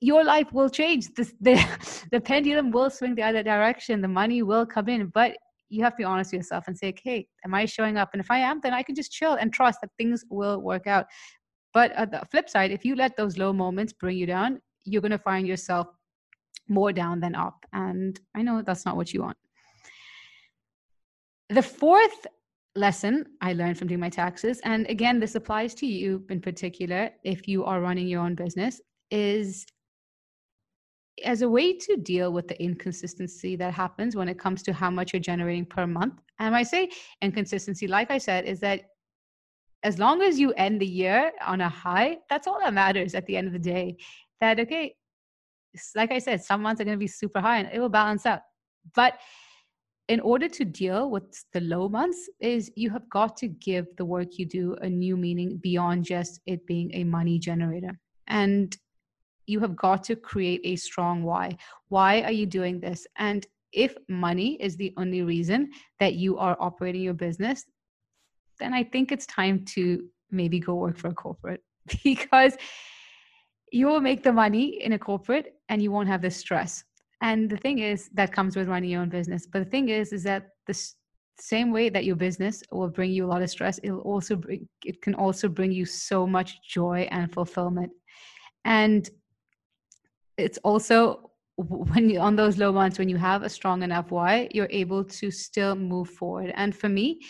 your 0.00 0.24
life 0.24 0.52
will 0.52 0.68
change. 0.68 1.14
The, 1.14 1.30
the, 1.40 2.06
the 2.12 2.20
pendulum 2.20 2.70
will 2.70 2.90
swing 2.90 3.14
the 3.14 3.22
other 3.22 3.42
direction. 3.42 4.00
The 4.00 4.08
money 4.08 4.42
will 4.42 4.66
come 4.66 4.88
in, 4.88 5.06
but 5.08 5.36
you 5.68 5.82
have 5.82 5.94
to 5.94 5.98
be 5.98 6.04
honest 6.04 6.32
with 6.32 6.40
yourself 6.40 6.64
and 6.66 6.76
say, 6.76 6.88
okay, 6.90 7.26
am 7.44 7.54
I 7.54 7.64
showing 7.64 7.96
up? 7.96 8.10
And 8.12 8.20
if 8.20 8.30
I 8.30 8.38
am, 8.38 8.60
then 8.62 8.72
I 8.72 8.82
can 8.82 8.94
just 8.94 9.12
chill 9.12 9.34
and 9.34 9.52
trust 9.52 9.80
that 9.80 9.90
things 9.98 10.24
will 10.30 10.60
work 10.60 10.86
out. 10.86 11.06
But 11.74 11.92
at 11.92 12.10
the 12.10 12.22
flip 12.30 12.48
side, 12.48 12.70
if 12.70 12.84
you 12.84 12.94
let 12.94 13.16
those 13.16 13.36
low 13.36 13.52
moments 13.52 13.92
bring 13.92 14.16
you 14.16 14.26
down, 14.26 14.60
you're 14.84 15.02
going 15.02 15.10
to 15.10 15.18
find 15.18 15.46
yourself 15.46 15.88
more 16.68 16.92
down 16.92 17.20
than 17.20 17.34
up. 17.34 17.66
And 17.72 18.18
I 18.34 18.42
know 18.42 18.62
that's 18.62 18.86
not 18.86 18.96
what 18.96 19.12
you 19.12 19.22
want. 19.22 19.36
The 21.48 21.62
fourth 21.62 22.26
lesson 22.74 23.24
I 23.40 23.52
learned 23.52 23.78
from 23.78 23.88
doing 23.88 24.00
my 24.00 24.08
taxes, 24.08 24.60
and 24.64 24.86
again, 24.88 25.20
this 25.20 25.34
applies 25.34 25.74
to 25.74 25.86
you 25.86 26.24
in 26.30 26.40
particular 26.40 27.10
if 27.24 27.46
you 27.46 27.64
are 27.64 27.80
running 27.80 28.08
your 28.08 28.22
own 28.22 28.34
business, 28.34 28.80
is 29.10 29.66
as 31.24 31.42
a 31.42 31.48
way 31.48 31.72
to 31.72 31.96
deal 31.96 32.32
with 32.32 32.48
the 32.48 32.62
inconsistency 32.62 33.56
that 33.56 33.72
happens 33.72 34.16
when 34.16 34.28
it 34.28 34.38
comes 34.38 34.62
to 34.64 34.72
how 34.72 34.90
much 34.90 35.12
you're 35.12 35.20
generating 35.20 35.64
per 35.64 35.86
month. 35.86 36.20
And 36.38 36.54
I 36.54 36.62
say 36.62 36.90
inconsistency, 37.22 37.86
like 37.86 38.10
I 38.10 38.18
said, 38.18 38.44
is 38.44 38.60
that 38.60 38.82
as 39.82 39.98
long 39.98 40.22
as 40.22 40.38
you 40.38 40.52
end 40.54 40.80
the 40.80 40.86
year 40.86 41.32
on 41.44 41.60
a 41.60 41.68
high, 41.68 42.18
that's 42.28 42.46
all 42.46 42.58
that 42.60 42.74
matters 42.74 43.14
at 43.14 43.24
the 43.26 43.36
end 43.36 43.46
of 43.46 43.52
the 43.52 43.58
day. 43.58 43.96
That, 44.40 44.60
okay, 44.60 44.94
like 45.94 46.12
I 46.12 46.18
said, 46.18 46.42
some 46.42 46.62
months 46.62 46.80
are 46.80 46.84
going 46.84 46.96
to 46.96 46.98
be 46.98 47.06
super 47.06 47.40
high 47.40 47.58
and 47.58 47.68
it 47.72 47.80
will 47.80 47.88
balance 47.88 48.26
out. 48.26 48.40
But 48.94 49.18
in 50.08 50.20
order 50.20 50.48
to 50.48 50.64
deal 50.64 51.10
with 51.10 51.44
the 51.52 51.60
low 51.60 51.88
months 51.88 52.28
is 52.40 52.70
you 52.76 52.90
have 52.90 53.08
got 53.10 53.36
to 53.38 53.48
give 53.48 53.86
the 53.96 54.04
work 54.04 54.38
you 54.38 54.46
do 54.46 54.74
a 54.82 54.88
new 54.88 55.16
meaning 55.16 55.58
beyond 55.58 56.04
just 56.04 56.40
it 56.46 56.66
being 56.66 56.94
a 56.94 57.04
money 57.04 57.38
generator. 57.38 57.98
And 58.28 58.76
you 59.46 59.60
have 59.60 59.76
got 59.76 60.04
to 60.04 60.16
create 60.16 60.60
a 60.64 60.76
strong 60.76 61.22
why. 61.22 61.56
Why 61.88 62.22
are 62.22 62.32
you 62.32 62.46
doing 62.46 62.80
this? 62.80 63.06
And 63.16 63.46
if 63.72 63.96
money 64.08 64.54
is 64.60 64.76
the 64.76 64.92
only 64.96 65.22
reason 65.22 65.70
that 66.00 66.14
you 66.14 66.38
are 66.38 66.56
operating 66.60 67.02
your 67.02 67.14
business, 67.14 67.64
then 68.58 68.72
I 68.72 68.84
think 68.84 69.12
it's 69.12 69.26
time 69.26 69.64
to 69.66 70.04
maybe 70.30 70.58
go 70.58 70.74
work 70.74 70.96
for 70.96 71.08
a 71.08 71.14
corporate 71.14 71.62
because 72.04 72.56
you 73.72 73.86
will 73.86 74.00
make 74.00 74.22
the 74.22 74.32
money 74.32 74.82
in 74.82 74.92
a 74.92 74.98
corporate 74.98 75.54
and 75.68 75.82
you 75.82 75.90
won't 75.90 76.08
have 76.08 76.22
the 76.22 76.30
stress. 76.30 76.84
And 77.20 77.48
the 77.48 77.56
thing 77.56 77.78
is 77.78 78.08
that 78.14 78.32
comes 78.32 78.56
with 78.56 78.68
running 78.68 78.90
your 78.90 79.02
own 79.02 79.08
business. 79.08 79.46
But 79.46 79.64
the 79.64 79.70
thing 79.70 79.88
is, 79.88 80.12
is 80.12 80.22
that 80.24 80.48
the 80.66 80.78
same 81.38 81.70
way 81.70 81.88
that 81.88 82.04
your 82.04 82.16
business 82.16 82.62
will 82.70 82.88
bring 82.88 83.10
you 83.10 83.26
a 83.26 83.28
lot 83.28 83.42
of 83.42 83.50
stress, 83.50 83.80
it'll 83.82 84.00
also 84.00 84.36
bring 84.36 84.68
it 84.84 85.02
can 85.02 85.14
also 85.14 85.48
bring 85.48 85.72
you 85.72 85.84
so 85.84 86.26
much 86.26 86.58
joy 86.68 87.08
and 87.10 87.32
fulfillment. 87.32 87.92
And 88.64 89.08
it's 90.38 90.58
also 90.58 91.30
when 91.56 92.10
you 92.10 92.20
on 92.20 92.36
those 92.36 92.58
low 92.58 92.72
months 92.72 92.98
when 92.98 93.08
you 93.08 93.16
have 93.16 93.42
a 93.42 93.48
strong 93.48 93.82
enough 93.82 94.10
why 94.10 94.48
you're 94.52 94.68
able 94.70 95.02
to 95.02 95.30
still 95.30 95.74
move 95.74 96.10
forward. 96.10 96.52
And 96.54 96.74
for 96.76 96.88
me 96.88 97.20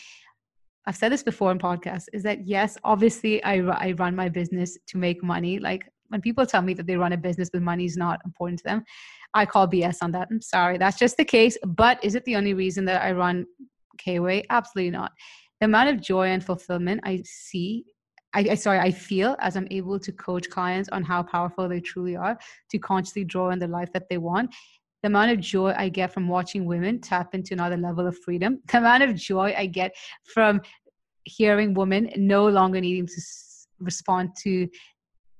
i've 0.89 0.97
said 0.97 1.11
this 1.11 1.23
before 1.23 1.51
in 1.51 1.59
podcasts 1.59 2.07
is 2.13 2.23
that 2.23 2.47
yes 2.47 2.79
obviously 2.85 3.43
i, 3.43 3.57
I 3.57 3.93
run 3.93 4.15
my 4.15 4.29
business 4.29 4.79
to 4.89 4.99
make 4.99 5.23
money. 5.23 5.59
Like 5.59 5.89
when 6.09 6.21
people 6.21 6.47
tell 6.47 6.63
me 6.63 6.75
that 6.75 6.87
they 6.87 6.97
run 6.97 7.13
a 7.13 7.17
business 7.17 7.51
but 7.51 7.63
money 7.63 7.85
is 7.85 7.97
not 7.97 8.21
important 8.25 8.59
to 8.61 8.65
them 8.65 8.85
i 9.35 9.47
call 9.47 9.69
bs 9.69 9.99
on 10.03 10.13
that. 10.13 10.29
I'm 10.31 10.43
sorry 10.43 10.79
that's 10.79 10.99
just 10.99 11.17
the 11.17 11.25
case 11.25 11.57
but 11.65 12.03
is 12.05 12.15
it 12.15 12.25
the 12.25 12.37
only 12.37 12.55
reason 12.55 12.85
that 12.87 13.03
i 13.03 13.13
run 13.13 13.47
Kweigh? 13.99 14.45
Absolutely 14.51 14.91
not. 14.91 15.13
The 15.61 15.65
amount 15.65 15.89
of 15.89 16.01
joy 16.01 16.29
and 16.29 16.45
fulfillment 16.45 17.01
i 17.05 17.23
see 17.25 17.85
I, 18.37 18.41
I 18.51 18.55
sorry, 18.55 18.79
I 18.79 18.91
feel 18.91 19.35
as 19.41 19.57
I'm 19.57 19.67
able 19.71 19.99
to 19.99 20.13
coach 20.13 20.49
clients 20.51 20.89
on 20.91 21.03
how 21.03 21.23
powerful 21.23 21.69
they 21.69 21.81
truly 21.81 22.17
are 22.17 22.39
to 22.71 22.79
consciously 22.79 23.25
draw 23.25 23.51
in 23.51 23.59
the 23.59 23.67
life 23.67 23.93
that 23.95 24.09
they 24.09 24.19
want 24.19 24.55
the 25.03 25.09
amount 25.09 25.31
of 25.31 25.41
joy 25.41 25.73
I 25.77 25.89
get 25.89 26.13
from 26.13 26.27
watching 26.27 26.65
women 26.65 27.01
tap 27.01 27.35
into 27.35 27.55
another 27.55 27.77
level 27.77 28.07
of 28.07 28.19
freedom, 28.19 28.61
the 28.73 28.79
amount 28.79 29.03
of 29.05 29.15
joy 29.15 29.55
I 29.57 29.67
get 29.67 29.95
from 30.35 30.61
hearing 31.25 31.75
women 31.75 32.11
no 32.17 32.49
longer 32.49 32.81
needing 32.81 33.07
to 33.07 33.21
respond 33.81 34.31
to 34.43 34.69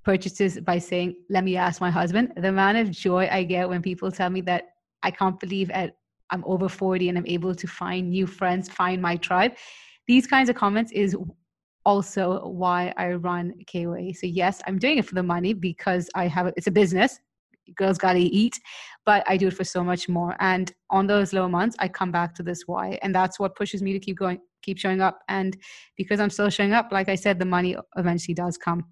purchases 0.05 0.61
by 0.61 0.79
saying, 0.79 1.17
Let 1.31 1.45
me 1.45 1.57
ask 1.57 1.81
my 1.81 1.91
husband, 1.91 2.33
the 2.37 2.49
amount 2.49 2.79
of 2.79 2.91
joy 2.91 3.29
I 3.31 3.43
get 3.45 3.69
when 3.69 3.83
people 3.83 4.11
tell 4.13 4.31
me 4.31 4.41
that 4.43 4.69
I 5.03 5.11
can't 5.11 5.39
believe 5.41 5.71
at 5.71 5.97
I'm 6.31 6.45
over 6.45 6.69
40 6.69 7.09
and 7.09 7.19
I'm 7.19 7.27
able 7.27 7.55
to 7.55 7.67
find 7.67 8.11
new 8.11 8.27
friends, 8.27 8.69
find 8.69 9.01
my 9.01 9.17
tribe. 9.17 9.53
These 10.09 10.27
kinds 10.27 10.49
of 10.49 10.57
comments 10.57 10.93
is 10.93 11.17
also 11.87 12.41
why 12.49 12.93
I 12.99 13.13
run 13.13 13.55
Kweigh. 13.67 14.15
So 14.15 14.27
yes, 14.27 14.61
I'm 14.67 14.79
doing 14.79 14.99
it 14.99 15.07
for 15.07 15.15
the 15.15 15.23
money 15.23 15.55
because 15.55 16.11
I 16.15 16.27
have 16.27 16.49
it's 16.57 16.67
a 16.67 16.71
business. 16.71 17.19
Girls 17.77 17.97
gotta 17.97 18.19
eat, 18.19 18.61
but 19.07 19.25
I 19.27 19.37
do 19.37 19.49
it 19.49 19.55
for 19.55 19.65
so 19.65 19.83
much 19.83 20.09
more. 20.09 20.37
And 20.41 20.73
on 20.91 21.07
those 21.07 21.33
low 21.33 21.49
months, 21.49 21.77
I 21.79 21.89
come 21.89 22.13
back 22.13 22.35
to 22.35 22.43
this 22.43 22.65
why, 22.67 22.99
and 23.03 23.15
that's 23.15 23.41
what 23.41 23.57
pushes 23.57 23.83
me 23.83 23.93
to 23.93 24.01
keep 24.01 24.19
going, 24.19 24.41
keep 24.63 24.79
showing 24.79 25.01
up. 25.01 25.21
And 25.29 25.57
because 25.97 26.21
I'm 26.21 26.31
still 26.31 26.51
showing 26.51 26.73
up, 26.73 26.89
like 26.93 27.09
I 27.09 27.15
said, 27.15 27.39
the 27.39 27.45
money 27.45 27.77
eventually 27.97 28.35
does 28.35 28.59
come. 28.59 28.85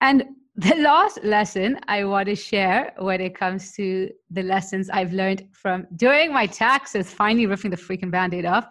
And 0.00 0.24
the 0.56 0.76
last 0.76 1.22
lesson 1.24 1.78
I 1.88 2.04
want 2.04 2.26
to 2.26 2.36
share 2.36 2.92
when 2.98 3.20
it 3.20 3.34
comes 3.36 3.72
to 3.72 4.10
the 4.30 4.42
lessons 4.42 4.90
I've 4.90 5.12
learned 5.12 5.48
from 5.52 5.86
doing 5.96 6.32
my 6.32 6.46
taxes, 6.46 7.12
finally 7.12 7.46
ripping 7.46 7.70
the 7.70 7.76
freaking 7.76 8.10
band 8.10 8.34
aid 8.34 8.44
off, 8.44 8.66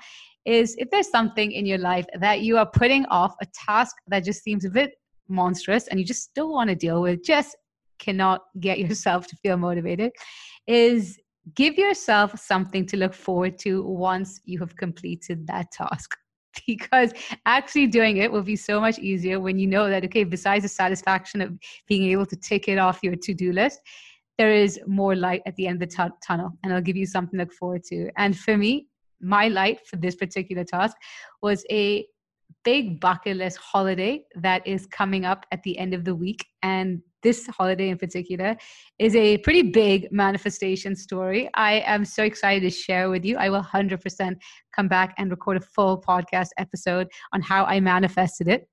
is 0.45 0.75
if 0.77 0.89
there's 0.89 1.09
something 1.09 1.51
in 1.51 1.65
your 1.65 1.77
life 1.77 2.05
that 2.19 2.41
you 2.41 2.57
are 2.57 2.65
putting 2.65 3.05
off, 3.07 3.35
a 3.41 3.47
task 3.67 3.95
that 4.07 4.23
just 4.23 4.43
seems 4.43 4.65
a 4.65 4.69
bit 4.69 4.91
monstrous 5.27 5.87
and 5.87 5.99
you 5.99 6.05
just 6.05 6.23
still 6.23 6.51
want 6.51 6.69
to 6.69 6.75
deal 6.75 7.01
with, 7.01 7.23
just 7.23 7.55
cannot 7.99 8.41
get 8.59 8.79
yourself 8.85 9.27
to 9.27 9.35
feel 9.37 9.57
motivated, 9.57 10.11
is 10.67 11.19
give 11.55 11.77
yourself 11.77 12.39
something 12.39 12.85
to 12.85 12.97
look 12.97 13.13
forward 13.13 13.57
to 13.59 13.83
once 13.83 14.39
you 14.45 14.59
have 14.59 14.75
completed 14.75 15.45
that 15.47 15.71
task. 15.71 16.15
Because 16.67 17.13
actually 17.45 17.87
doing 17.87 18.17
it 18.17 18.31
will 18.31 18.41
be 18.41 18.55
so 18.55 18.81
much 18.81 18.97
easier 18.97 19.39
when 19.39 19.59
you 19.59 19.67
know 19.67 19.87
that 19.87 20.03
okay 20.03 20.23
besides 20.23 20.63
the 20.63 20.67
satisfaction 20.67 21.41
of 21.41 21.57
being 21.87 22.09
able 22.09 22.25
to 22.25 22.35
tick 22.35 22.67
it 22.67 22.79
off 22.79 22.99
your 23.03 23.15
to-do 23.15 23.53
list 23.53 23.79
there 24.39 24.51
is 24.51 24.79
more 24.87 25.15
light 25.15 25.41
at 25.45 25.55
the 25.57 25.67
end 25.67 25.81
of 25.81 25.89
the 25.89 25.95
t- 25.95 26.15
tunnel 26.25 26.51
and 26.63 26.71
it'll 26.71 26.81
give 26.81 26.95
you 26.95 27.05
something 27.05 27.37
to 27.37 27.43
look 27.43 27.53
forward 27.53 27.83
to. 27.83 28.09
And 28.17 28.37
for 28.37 28.57
me 28.57 28.87
my 29.21 29.47
light 29.47 29.85
for 29.87 29.95
this 29.97 30.15
particular 30.15 30.63
task 30.63 30.95
was 31.41 31.65
a 31.71 32.05
big 32.63 32.99
bucket 32.99 33.37
list 33.37 33.57
holiday 33.57 34.23
that 34.35 34.65
is 34.65 34.85
coming 34.87 35.25
up 35.25 35.45
at 35.51 35.61
the 35.63 35.77
end 35.77 35.93
of 35.93 36.03
the 36.03 36.15
week 36.15 36.45
and 36.63 37.01
this 37.21 37.47
holiday 37.47 37.89
in 37.89 37.97
particular 37.97 38.55
is 38.97 39.15
a 39.15 39.37
pretty 39.39 39.61
big 39.61 40.11
manifestation 40.11 40.95
story. 40.95 41.49
I 41.53 41.83
am 41.85 42.05
so 42.05 42.23
excited 42.23 42.61
to 42.61 42.69
share 42.69 43.09
with 43.09 43.25
you. 43.25 43.37
I 43.37 43.49
will 43.49 43.63
100% 43.63 44.35
come 44.73 44.87
back 44.87 45.15
and 45.17 45.29
record 45.29 45.57
a 45.57 45.61
full 45.61 46.01
podcast 46.01 46.49
episode 46.57 47.07
on 47.33 47.41
how 47.41 47.65
I 47.65 47.79
manifested 47.79 48.47
it. 48.47 48.67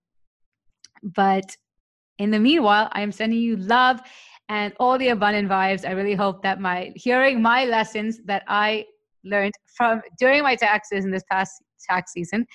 But 1.03 1.57
in 2.19 2.31
the 2.31 2.39
meanwhile, 2.39 2.89
I 2.93 3.03
am 3.03 3.13
sending 3.13 3.41
you 3.41 3.57
love 3.57 4.01
and 4.49 4.73
all 4.79 4.97
the 4.97 5.09
abundant 5.09 5.49
vibes. 5.49 5.87
I 5.87 5.93
really 5.93 6.15
hope 6.15 6.43
that 6.43 6.61
my 6.61 6.93
hearing 6.95 7.43
my 7.43 7.65
lessons 7.65 8.21
that 8.27 8.45
I 8.47 8.87
learned 9.27 9.55
from 9.77 10.01
doing 10.19 10.43
my 10.43 10.57
taxes 10.57 11.05
in 11.05 11.11
this 11.11 11.25
past 11.31 11.53
tax 11.89 12.13
season 12.13 12.47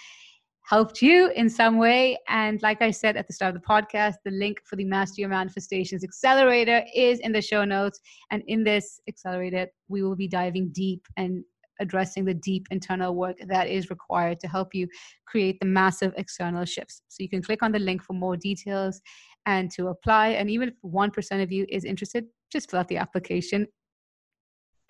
helped 0.64 1.02
you 1.02 1.30
in 1.32 1.50
some 1.50 1.78
way. 1.78 2.18
And 2.30 2.62
like 2.62 2.82
I 2.82 2.92
said 2.92 3.18
at 3.18 3.28
the 3.28 3.34
start 3.34 3.56
of 3.56 3.62
the 3.62 3.68
podcast, 3.68 4.16
the 4.24 4.32
link 4.32 4.62
for 4.64 4.76
the 4.76 4.86
Master 4.86 5.20
Your 5.22 5.30
Manifestations 5.30 6.04
Accelerator 6.04 6.86
is 6.96 7.20
in 7.20 7.32
the 7.32 7.42
show 7.42 7.66
notes. 7.66 8.00
And 8.32 8.44
in 8.48 8.64
this 8.64 9.02
accelerator, 9.08 9.68
we 9.90 10.04
will 10.04 10.16
be 10.16 10.28
diving 10.28 10.70
deep 10.72 11.06
and 11.18 11.44
addressing 11.80 12.24
the 12.26 12.36
deep 12.36 12.68
internal 12.72 13.16
work 13.16 13.36
that 13.48 13.68
is 13.68 13.90
required 13.90 14.40
to 14.40 14.48
help 14.48 14.74
you 14.74 14.88
create 15.26 15.60
the 15.60 15.66
massive 15.66 16.14
external 16.16 16.64
shifts. 16.64 17.02
So 17.10 17.24
you 17.24 17.30
can 17.30 17.42
click 17.42 17.64
on 17.64 17.72
the 17.72 17.80
link 17.80 18.04
for 18.04 18.14
more 18.14 18.38
details 18.38 19.02
and 19.46 19.72
to 19.72 19.88
apply. 19.88 20.30
And 20.30 20.50
even 20.50 20.70
if 20.70 20.76
1% 20.86 21.44
of 21.44 21.52
you 21.52 21.66
is 21.70 21.84
interested, 21.84 22.26
just 22.52 22.70
fill 22.70 22.80
out 22.80 22.88
the 22.88 22.98
application. 22.98 23.68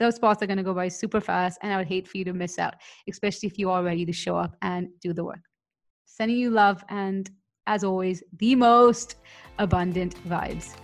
Those 0.02 0.16
spots 0.16 0.42
are 0.42 0.48
going 0.48 0.58
to 0.58 0.64
go 0.64 0.74
by 0.74 0.90
super 0.90 1.22
fast, 1.22 1.60
and 1.62 1.72
I 1.72 1.78
would 1.78 1.88
hate 1.88 2.08
for 2.08 2.18
you 2.18 2.26
to 2.26 2.34
miss 2.34 2.58
out, 2.58 2.74
especially 3.08 3.48
if 3.48 3.58
you 3.58 3.70
are 3.70 3.84
ready 3.84 4.04
to 4.04 4.12
show 4.12 4.36
up 4.36 4.58
and 4.62 4.90
do 5.00 5.14
the 5.14 5.24
work 5.24 5.42
sending 6.22 6.38
you 6.38 6.52
love 6.52 6.84
and, 6.90 7.32
as 7.68 7.84
always, 7.84 8.22
the 8.38 8.54
most 8.54 9.16
abundant 9.58 10.16
vibes. 10.28 10.76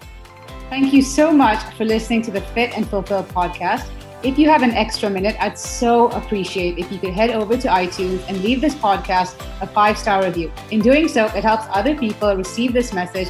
Thank 0.69 0.93
you 0.93 1.01
so 1.01 1.31
much 1.31 1.61
for 1.75 1.85
listening 1.85 2.21
to 2.23 2.31
the 2.31 2.41
Fit 2.41 2.75
and 2.75 2.87
Fulfill 2.87 3.23
podcast. 3.23 3.87
If 4.23 4.39
you 4.39 4.49
have 4.49 4.63
an 4.63 4.71
extra 4.71 5.09
minute, 5.09 5.35
I'd 5.39 5.59
so 5.59 6.07
appreciate 6.09 6.79
if 6.79 6.91
you 6.91 6.97
could 6.97 7.13
head 7.13 7.29
over 7.29 7.55
to 7.55 7.67
iTunes 7.67 8.27
and 8.27 8.41
leave 8.41 8.61
this 8.61 8.73
podcast 8.73 9.39
a 9.61 9.67
five 9.67 9.97
star 9.97 10.23
review. 10.23 10.51
In 10.71 10.79
doing 10.79 11.07
so, 11.07 11.25
it 11.25 11.43
helps 11.43 11.65
other 11.69 11.95
people 11.95 12.35
receive 12.35 12.73
this 12.73 12.93
message 12.93 13.29